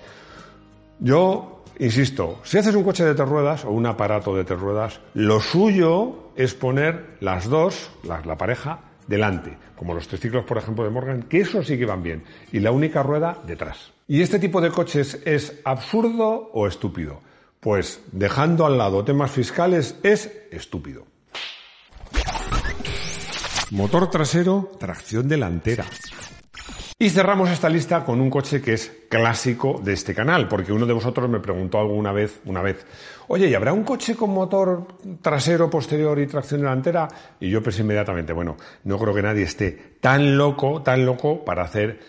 Yo 1.01 1.56
insisto, 1.79 2.41
si 2.45 2.59
haces 2.59 2.75
un 2.75 2.85
coche 2.85 3.05
de 3.05 3.15
tres 3.15 3.29
ruedas 3.29 3.65
o 3.65 3.71
un 3.71 3.87
aparato 3.87 4.35
de 4.35 4.45
tres 4.45 4.61
ruedas, 4.61 5.01
lo 5.15 5.41
suyo 5.41 6.31
es 6.37 6.55
poner 6.55 7.17
las 7.21 7.49
dos, 7.49 7.91
la, 8.05 8.23
la 8.25 8.37
pareja, 8.37 8.81
delante, 9.07 9.57
como 9.77 9.95
los 9.95 10.09
triciclos, 10.09 10.45
por 10.45 10.59
ejemplo, 10.59 10.85
de 10.85 10.91
Morgan, 10.91 11.23
que 11.25 11.41
eso 11.41 11.63
sí 11.63 11.79
que 11.79 11.87
van 11.87 12.03
bien, 12.03 12.25
y 12.53 12.61
la 12.61 12.73
única 12.73 13.03
rueda 13.03 13.39
detrás. 13.47 13.93
¿Y 14.09 14.23
este 14.23 14.39
tipo 14.39 14.61
de 14.61 14.71
coches 14.71 15.21
es 15.25 15.61
absurdo 15.65 16.51
o 16.53 16.67
estúpido? 16.67 17.21
Pues 17.61 18.01
dejando 18.13 18.67
al 18.67 18.79
lado 18.79 19.05
temas 19.05 19.31
fiscales 19.31 19.97
es 20.03 20.31
estúpido. 20.51 21.07
Motor 23.73 24.11
trasero, 24.11 24.71
tracción 24.79 25.27
delantera. 25.27 25.85
Y 26.99 27.11
cerramos 27.11 27.51
esta 27.51 27.69
lista 27.69 28.07
con 28.07 28.23
un 28.23 28.31
coche 28.31 28.63
que 28.63 28.73
es 28.73 28.91
clásico 29.11 29.79
de 29.85 29.93
este 29.93 30.15
canal, 30.15 30.49
porque 30.49 30.73
uno 30.73 30.87
de 30.87 30.95
vosotros 30.95 31.29
me 31.29 31.41
preguntó 31.41 31.79
alguna 31.79 32.11
vez, 32.11 32.41
una 32.47 32.63
vez, 32.63 32.87
oye, 33.29 33.51
¿y 33.51 33.55
habrá 33.55 33.75
un 33.75 33.85
coche 33.85 34.17
con 34.17 34.31
motor 34.31 34.87
trasero, 35.21 35.69
posterior 35.69 36.19
y 36.19 36.27
tracción 36.27 36.63
delantera? 36.63 37.07
Y 37.39 37.51
yo 37.51 37.63
pensé 37.63 37.83
inmediatamente, 37.83 38.33
bueno, 38.33 38.57
no 38.85 38.99
creo 38.99 39.13
que 39.13 39.21
nadie 39.21 39.43
esté 39.43 39.99
tan 40.01 40.39
loco, 40.39 40.81
tan 40.81 41.05
loco 41.05 41.45
para 41.45 41.65
hacer 41.65 42.01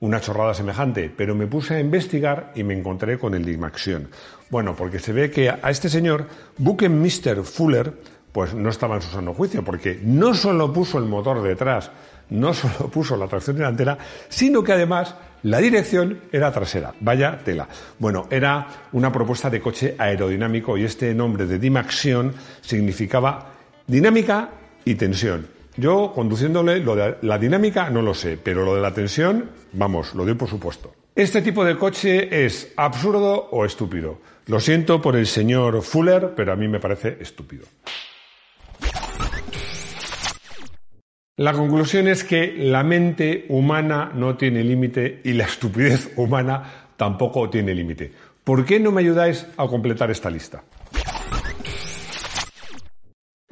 una 0.00 0.20
chorrada 0.20 0.52
semejante, 0.52 1.08
pero 1.08 1.34
me 1.34 1.46
puse 1.46 1.76
a 1.76 1.80
investigar 1.80 2.52
y 2.54 2.64
me 2.64 2.74
encontré 2.74 3.18
con 3.18 3.32
el 3.32 3.46
Dimaxion. 3.46 4.10
Bueno, 4.50 4.76
porque 4.76 4.98
se 4.98 5.14
ve 5.14 5.30
que 5.30 5.48
a 5.48 5.70
este 5.70 5.88
señor, 5.88 6.26
Buckminster 6.58 7.44
Fuller, 7.44 7.94
pues 8.30 8.52
no 8.52 8.68
estaba 8.68 8.96
en 8.96 9.00
su 9.00 9.08
sano 9.08 9.32
juicio, 9.32 9.64
porque 9.64 9.98
no 10.02 10.34
solo 10.34 10.70
puso 10.70 10.98
el 10.98 11.06
motor 11.06 11.40
detrás, 11.40 11.90
no 12.30 12.54
solo 12.54 12.88
puso 12.92 13.16
la 13.16 13.28
tracción 13.28 13.56
delantera, 13.56 13.98
sino 14.28 14.62
que 14.62 14.72
además 14.72 15.14
la 15.44 15.58
dirección 15.58 16.20
era 16.32 16.50
trasera. 16.50 16.94
Vaya 17.00 17.38
tela. 17.44 17.68
Bueno, 17.98 18.26
era 18.30 18.66
una 18.92 19.12
propuesta 19.12 19.50
de 19.50 19.60
coche 19.60 19.94
aerodinámico 19.98 20.78
y 20.78 20.84
este 20.84 21.14
nombre 21.14 21.46
de 21.46 21.58
Dimaxion 21.58 22.32
significaba 22.60 23.52
dinámica 23.86 24.48
y 24.84 24.94
tensión. 24.94 25.46
Yo, 25.76 26.12
conduciéndole, 26.14 26.78
lo 26.78 26.94
de 26.94 27.16
la 27.22 27.38
dinámica 27.38 27.90
no 27.90 28.00
lo 28.00 28.14
sé, 28.14 28.38
pero 28.42 28.64
lo 28.64 28.76
de 28.76 28.80
la 28.80 28.94
tensión, 28.94 29.50
vamos, 29.72 30.14
lo 30.14 30.24
doy 30.24 30.34
por 30.34 30.48
supuesto. 30.48 30.94
¿Este 31.16 31.42
tipo 31.42 31.64
de 31.64 31.76
coche 31.76 32.44
es 32.44 32.72
absurdo 32.76 33.48
o 33.50 33.64
estúpido? 33.64 34.20
Lo 34.46 34.60
siento 34.60 35.00
por 35.00 35.16
el 35.16 35.26
señor 35.26 35.82
Fuller, 35.82 36.32
pero 36.34 36.52
a 36.52 36.56
mí 36.56 36.68
me 36.68 36.80
parece 36.80 37.18
estúpido. 37.20 37.66
La 41.36 41.52
conclusión 41.52 42.06
es 42.06 42.22
que 42.22 42.54
la 42.56 42.84
mente 42.84 43.46
humana 43.48 44.12
no 44.14 44.36
tiene 44.36 44.62
límite 44.62 45.20
y 45.24 45.32
la 45.32 45.46
estupidez 45.46 46.12
humana 46.14 46.62
tampoco 46.96 47.50
tiene 47.50 47.74
límite. 47.74 48.12
¿Por 48.44 48.64
qué 48.64 48.78
no 48.78 48.92
me 48.92 49.00
ayudáis 49.00 49.44
a 49.56 49.66
completar 49.66 50.12
esta 50.12 50.30
lista? 50.30 50.62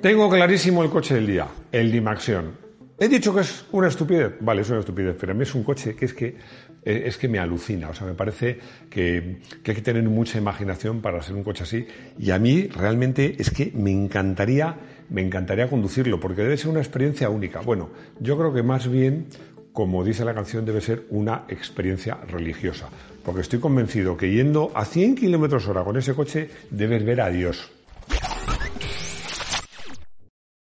Tengo 0.00 0.30
clarísimo 0.30 0.84
el 0.84 0.90
coche 0.90 1.16
del 1.16 1.26
día, 1.26 1.48
el 1.72 1.90
Dimaxion. 1.90 2.56
He 3.00 3.08
dicho 3.08 3.34
que 3.34 3.40
es 3.40 3.64
una 3.72 3.88
estupidez. 3.88 4.34
Vale, 4.38 4.62
es 4.62 4.70
una 4.70 4.78
estupidez, 4.78 5.16
pero 5.18 5.32
a 5.32 5.34
mí 5.34 5.42
es 5.42 5.52
un 5.52 5.64
coche 5.64 5.96
que 5.96 6.04
es 6.04 6.14
que, 6.14 6.36
eh, 6.84 7.02
es 7.06 7.18
que 7.18 7.26
me 7.26 7.40
alucina. 7.40 7.88
O 7.88 7.94
sea, 7.94 8.06
me 8.06 8.14
parece 8.14 8.60
que, 8.88 9.40
que, 9.64 9.72
hay 9.72 9.74
que 9.74 9.82
tener 9.82 10.04
mucha 10.04 10.38
imaginación 10.38 11.00
para 11.00 11.20
ser 11.20 11.34
un 11.34 11.42
coche 11.42 11.64
así. 11.64 11.84
Y 12.16 12.30
a 12.30 12.38
mí 12.38 12.68
realmente 12.68 13.34
es 13.40 13.50
que 13.50 13.72
me 13.74 13.90
encantaría 13.90 14.76
me 15.12 15.20
encantaría 15.20 15.68
conducirlo 15.68 16.18
porque 16.18 16.42
debe 16.42 16.56
ser 16.56 16.70
una 16.70 16.80
experiencia 16.80 17.28
única. 17.28 17.60
Bueno, 17.60 17.90
yo 18.18 18.36
creo 18.38 18.52
que 18.52 18.62
más 18.62 18.90
bien, 18.90 19.26
como 19.72 20.02
dice 20.02 20.24
la 20.24 20.34
canción, 20.34 20.64
debe 20.64 20.80
ser 20.80 21.04
una 21.10 21.44
experiencia 21.48 22.18
religiosa, 22.28 22.88
porque 23.24 23.42
estoy 23.42 23.60
convencido 23.60 24.16
que 24.16 24.32
yendo 24.32 24.72
a 24.74 24.84
100 24.84 25.14
kilómetros 25.16 25.68
hora 25.68 25.84
con 25.84 25.96
ese 25.96 26.14
coche 26.14 26.50
debes 26.70 27.04
ver 27.04 27.20
a 27.20 27.28
Dios. 27.28 27.70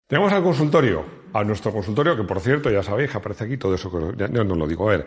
Tenemos 0.08 0.34
al 0.34 0.44
consultorio, 0.44 1.06
a 1.32 1.42
nuestro 1.46 1.72
consultorio, 1.72 2.18
que 2.18 2.24
por 2.24 2.42
cierto, 2.42 2.70
ya 2.70 2.84
sabéis, 2.84 3.16
aparece 3.16 3.46
aquí 3.46 3.56
todo 3.56 3.74
eso 3.76 3.90
que 3.90 4.28
no 4.28 4.44
lo 4.44 4.68
digo. 4.68 4.90
A 4.90 4.98
ver, 4.98 5.06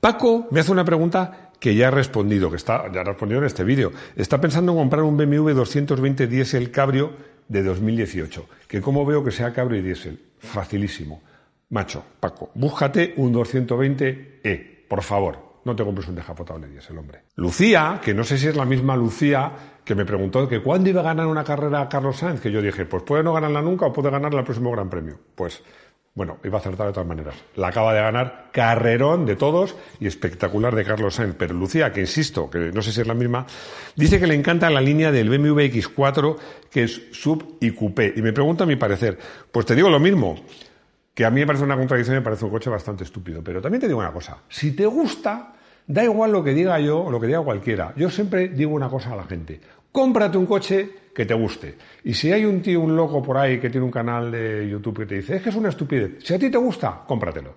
Paco 0.00 0.48
me 0.50 0.60
hace 0.60 0.72
una 0.72 0.84
pregunta 0.84 1.50
que 1.60 1.74
ya 1.74 1.88
ha 1.88 1.90
respondido, 1.90 2.48
que 2.48 2.56
está, 2.56 2.90
ya 2.90 3.00
ha 3.00 3.04
respondido 3.04 3.40
en 3.40 3.46
este 3.46 3.64
vídeo. 3.64 3.92
Está 4.14 4.40
pensando 4.40 4.72
en 4.72 4.78
comprar 4.78 5.02
un 5.02 5.18
BMW 5.18 5.50
220 5.50 6.26
Diesel 6.26 6.70
Cabrio 6.70 7.35
de 7.48 7.62
2018. 7.62 8.46
Que 8.68 8.80
como 8.80 9.04
veo 9.04 9.24
que 9.24 9.30
sea 9.30 9.52
cabrio 9.52 9.78
y 9.78 9.82
diésel. 9.82 10.20
Facilísimo. 10.38 11.22
Macho, 11.70 12.04
Paco, 12.20 12.50
búscate 12.54 13.14
un 13.16 13.34
220E, 13.34 14.86
por 14.88 15.02
favor. 15.02 15.46
No 15.64 15.74
te 15.74 15.82
compres 15.82 16.06
un 16.06 16.14
descapotable 16.14 16.68
diésel, 16.68 16.96
hombre. 16.96 17.22
Lucía, 17.34 18.00
que 18.02 18.14
no 18.14 18.22
sé 18.22 18.38
si 18.38 18.46
es 18.46 18.54
la 18.54 18.64
misma 18.64 18.96
Lucía 18.96 19.52
que 19.84 19.94
me 19.94 20.04
preguntó 20.04 20.48
que 20.48 20.60
cuándo 20.62 20.90
iba 20.90 21.00
a 21.00 21.04
ganar 21.04 21.26
una 21.26 21.44
carrera 21.44 21.80
a 21.80 21.88
Carlos 21.88 22.16
Sainz, 22.16 22.40
que 22.40 22.50
yo 22.50 22.60
dije, 22.60 22.86
pues 22.86 23.04
puede 23.04 23.22
no 23.22 23.32
ganarla 23.32 23.62
nunca 23.62 23.86
o 23.86 23.92
puede 23.92 24.10
ganarla 24.10 24.40
el 24.40 24.44
próximo 24.44 24.70
Gran 24.72 24.90
Premio. 24.90 25.18
Pues 25.34 25.62
bueno, 26.16 26.38
iba 26.44 26.56
a 26.56 26.60
acertar 26.60 26.86
de 26.86 26.94
todas 26.94 27.06
maneras. 27.06 27.34
La 27.56 27.68
acaba 27.68 27.92
de 27.92 28.00
ganar 28.00 28.48
carrerón 28.50 29.26
de 29.26 29.36
todos 29.36 29.76
y 30.00 30.06
espectacular 30.06 30.74
de 30.74 30.82
Carlos 30.82 31.16
Sainz. 31.16 31.34
Pero 31.38 31.52
Lucía, 31.52 31.92
que 31.92 32.00
insisto, 32.00 32.48
que 32.48 32.72
no 32.72 32.80
sé 32.80 32.90
si 32.90 33.02
es 33.02 33.06
la 33.06 33.12
misma, 33.12 33.44
dice 33.96 34.18
que 34.18 34.26
le 34.26 34.34
encanta 34.34 34.70
la 34.70 34.80
línea 34.80 35.12
del 35.12 35.28
BMW 35.28 35.60
X4, 35.60 36.36
que 36.70 36.84
es 36.84 37.02
sub 37.12 37.58
y 37.60 37.70
coupé. 37.72 38.14
Y 38.16 38.22
me 38.22 38.32
pregunta 38.32 38.64
mi 38.64 38.76
parecer. 38.76 39.18
Pues 39.52 39.66
te 39.66 39.74
digo 39.74 39.90
lo 39.90 40.00
mismo, 40.00 40.36
que 41.12 41.26
a 41.26 41.30
mí 41.30 41.40
me 41.40 41.46
parece 41.46 41.64
una 41.64 41.76
contradicción 41.76 42.16
me 42.16 42.22
parece 42.22 42.46
un 42.46 42.50
coche 42.50 42.70
bastante 42.70 43.04
estúpido. 43.04 43.44
Pero 43.44 43.60
también 43.60 43.82
te 43.82 43.86
digo 43.86 43.98
una 43.98 44.12
cosa. 44.12 44.38
Si 44.48 44.72
te 44.72 44.86
gusta, 44.86 45.52
da 45.86 46.02
igual 46.02 46.32
lo 46.32 46.42
que 46.42 46.54
diga 46.54 46.80
yo 46.80 47.02
o 47.02 47.10
lo 47.10 47.20
que 47.20 47.26
diga 47.26 47.42
cualquiera. 47.42 47.92
Yo 47.94 48.08
siempre 48.08 48.48
digo 48.48 48.72
una 48.72 48.88
cosa 48.88 49.12
a 49.12 49.16
la 49.16 49.24
gente. 49.24 49.60
Cómprate 49.92 50.38
un 50.38 50.46
coche 50.46 51.05
que 51.16 51.24
te 51.24 51.32
guste. 51.32 51.74
Y 52.04 52.12
si 52.12 52.30
hay 52.30 52.44
un 52.44 52.60
tío, 52.60 52.82
un 52.82 52.94
loco 52.94 53.22
por 53.22 53.38
ahí 53.38 53.58
que 53.58 53.70
tiene 53.70 53.86
un 53.86 53.90
canal 53.90 54.30
de 54.30 54.68
YouTube 54.68 54.98
que 54.98 55.06
te 55.06 55.14
dice, 55.14 55.36
es 55.36 55.42
que 55.42 55.48
es 55.48 55.56
una 55.56 55.70
estupidez, 55.70 56.22
si 56.22 56.34
a 56.34 56.38
ti 56.38 56.50
te 56.50 56.58
gusta, 56.58 57.04
cómpratelo. 57.06 57.54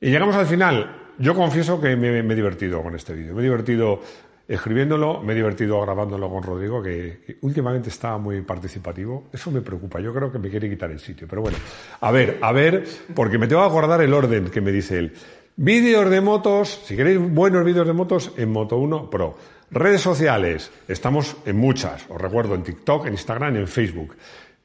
Y 0.00 0.10
llegamos 0.10 0.36
al 0.36 0.46
final. 0.46 1.14
Yo 1.18 1.34
confieso 1.34 1.80
que 1.80 1.96
me, 1.96 2.20
he 2.20 2.34
divertido 2.34 2.80
con 2.80 2.94
este 2.94 3.12
vídeo. 3.12 3.34
Me 3.34 3.40
he 3.40 3.44
divertido 3.44 4.00
escribiéndolo, 4.46 5.20
me 5.20 5.32
he 5.32 5.36
divertido 5.36 5.80
grabándolo 5.80 6.28
con 6.30 6.42
Rodrigo, 6.42 6.82
que, 6.82 7.38
últimamente 7.42 7.88
está 7.88 8.16
muy 8.18 8.42
participativo. 8.42 9.28
Eso 9.32 9.50
me 9.50 9.62
preocupa. 9.62 10.00
Yo 10.00 10.14
creo 10.14 10.30
que 10.30 10.38
me 10.38 10.48
quiere 10.48 10.70
quitar 10.70 10.92
el 10.92 11.00
sitio. 11.00 11.26
Pero 11.28 11.42
bueno, 11.42 11.58
a 12.00 12.10
ver, 12.12 12.38
a 12.40 12.52
ver, 12.52 12.84
porque 13.14 13.36
me 13.36 13.48
tengo 13.48 13.62
que 13.62 13.68
acordar 13.68 14.00
el 14.00 14.14
orden 14.14 14.48
que 14.48 14.60
me 14.60 14.70
dice 14.70 14.98
él. 14.98 15.12
Vídeos 15.56 16.08
de 16.08 16.20
motos, 16.20 16.80
si 16.84 16.96
queréis 16.96 17.18
buenos 17.18 17.64
vídeos 17.64 17.86
de 17.86 17.92
motos, 17.92 18.32
en 18.36 18.50
Moto 18.50 18.78
1 18.78 19.10
Pro. 19.10 19.36
Redes 19.74 20.02
sociales, 20.02 20.70
estamos 20.86 21.34
en 21.46 21.56
muchas, 21.56 22.04
os 22.10 22.20
recuerdo, 22.20 22.54
en 22.54 22.62
TikTok, 22.62 23.06
en 23.06 23.14
Instagram, 23.14 23.56
en 23.56 23.66
Facebook. 23.66 24.14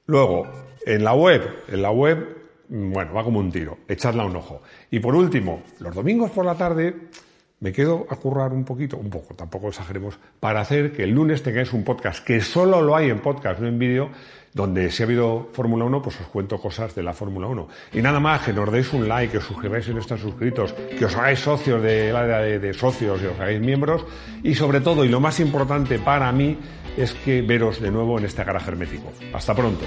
Luego, 0.06 0.46
en 0.86 1.02
la 1.02 1.14
web, 1.14 1.64
en 1.70 1.82
la 1.82 1.92
web, 1.92 2.38
bueno, 2.68 3.14
va 3.14 3.24
como 3.24 3.40
un 3.40 3.50
tiro, 3.50 3.78
echadla 3.88 4.26
un 4.26 4.36
ojo. 4.36 4.62
Y 4.92 5.00
por 5.00 5.16
último, 5.16 5.64
los 5.80 5.96
domingos 5.96 6.32
por 6.32 6.44
la 6.44 6.56
tarde 6.56 6.94
me 7.60 7.72
quedo 7.72 8.06
a 8.10 8.16
currar 8.16 8.54
un 8.54 8.64
poquito, 8.64 8.98
un 8.98 9.10
poco, 9.10 9.34
tampoco 9.34 9.70
exageremos, 9.70 10.20
para 10.40 10.62
hacer 10.62 10.92
que 10.92 11.04
el 11.04 11.12
lunes 11.12 11.42
tengáis 11.42 11.74
un 11.74 11.84
podcast, 11.84 12.24
que 12.24 12.42
solo 12.42 12.82
lo 12.82 12.96
hay 12.96 13.10
en 13.10 13.20
podcast, 13.20 13.60
no 13.60 13.68
en 13.68 13.80
vídeo, 13.80 14.10
donde 14.54 14.92
si 14.92 15.04
ha 15.04 15.06
habido 15.06 15.50
Fórmula 15.54 15.86
1, 15.86 16.02
pues 16.02 16.20
os 16.20 16.28
cuento 16.28 16.60
cosas 16.60 16.94
de 16.96 17.04
la 17.04 17.14
Fórmula 17.14 17.48
1. 17.48 17.68
Y 17.94 18.02
nada 18.02 18.20
más, 18.20 18.42
que 18.42 18.54
nos 18.54 18.72
deis 18.72 18.92
un 18.94 19.08
like, 19.08 19.32
que 19.32 19.38
os 19.38 19.44
suscribáis 19.44 19.86
si 19.86 19.94
no 19.94 20.00
están 20.00 20.18
suscritos, 20.18 20.74
que 20.74 21.06
os 21.06 21.16
hagáis 21.16 21.40
socios 21.40 21.82
del 21.82 22.16
área 22.16 22.40
de, 22.40 22.60
de, 22.60 22.74
socios 22.74 23.22
y 23.22 23.26
os 23.26 23.40
hagáis 23.40 23.62
miembros. 23.62 24.06
Y 24.44 24.56
sobre 24.56 24.82
todo, 24.82 25.06
y 25.06 25.10
lo 25.10 25.20
más 25.20 25.40
importante 25.40 26.00
para 26.00 26.32
mí, 26.32 26.58
es 26.96 27.14
que 27.14 27.42
veros 27.42 27.80
de 27.80 27.92
nuevo 27.92 28.18
en 28.18 28.26
este 28.26 28.44
garaje 28.44 28.72
hermético. 28.72 29.12
Hasta 29.34 29.54
pronto. 29.54 29.86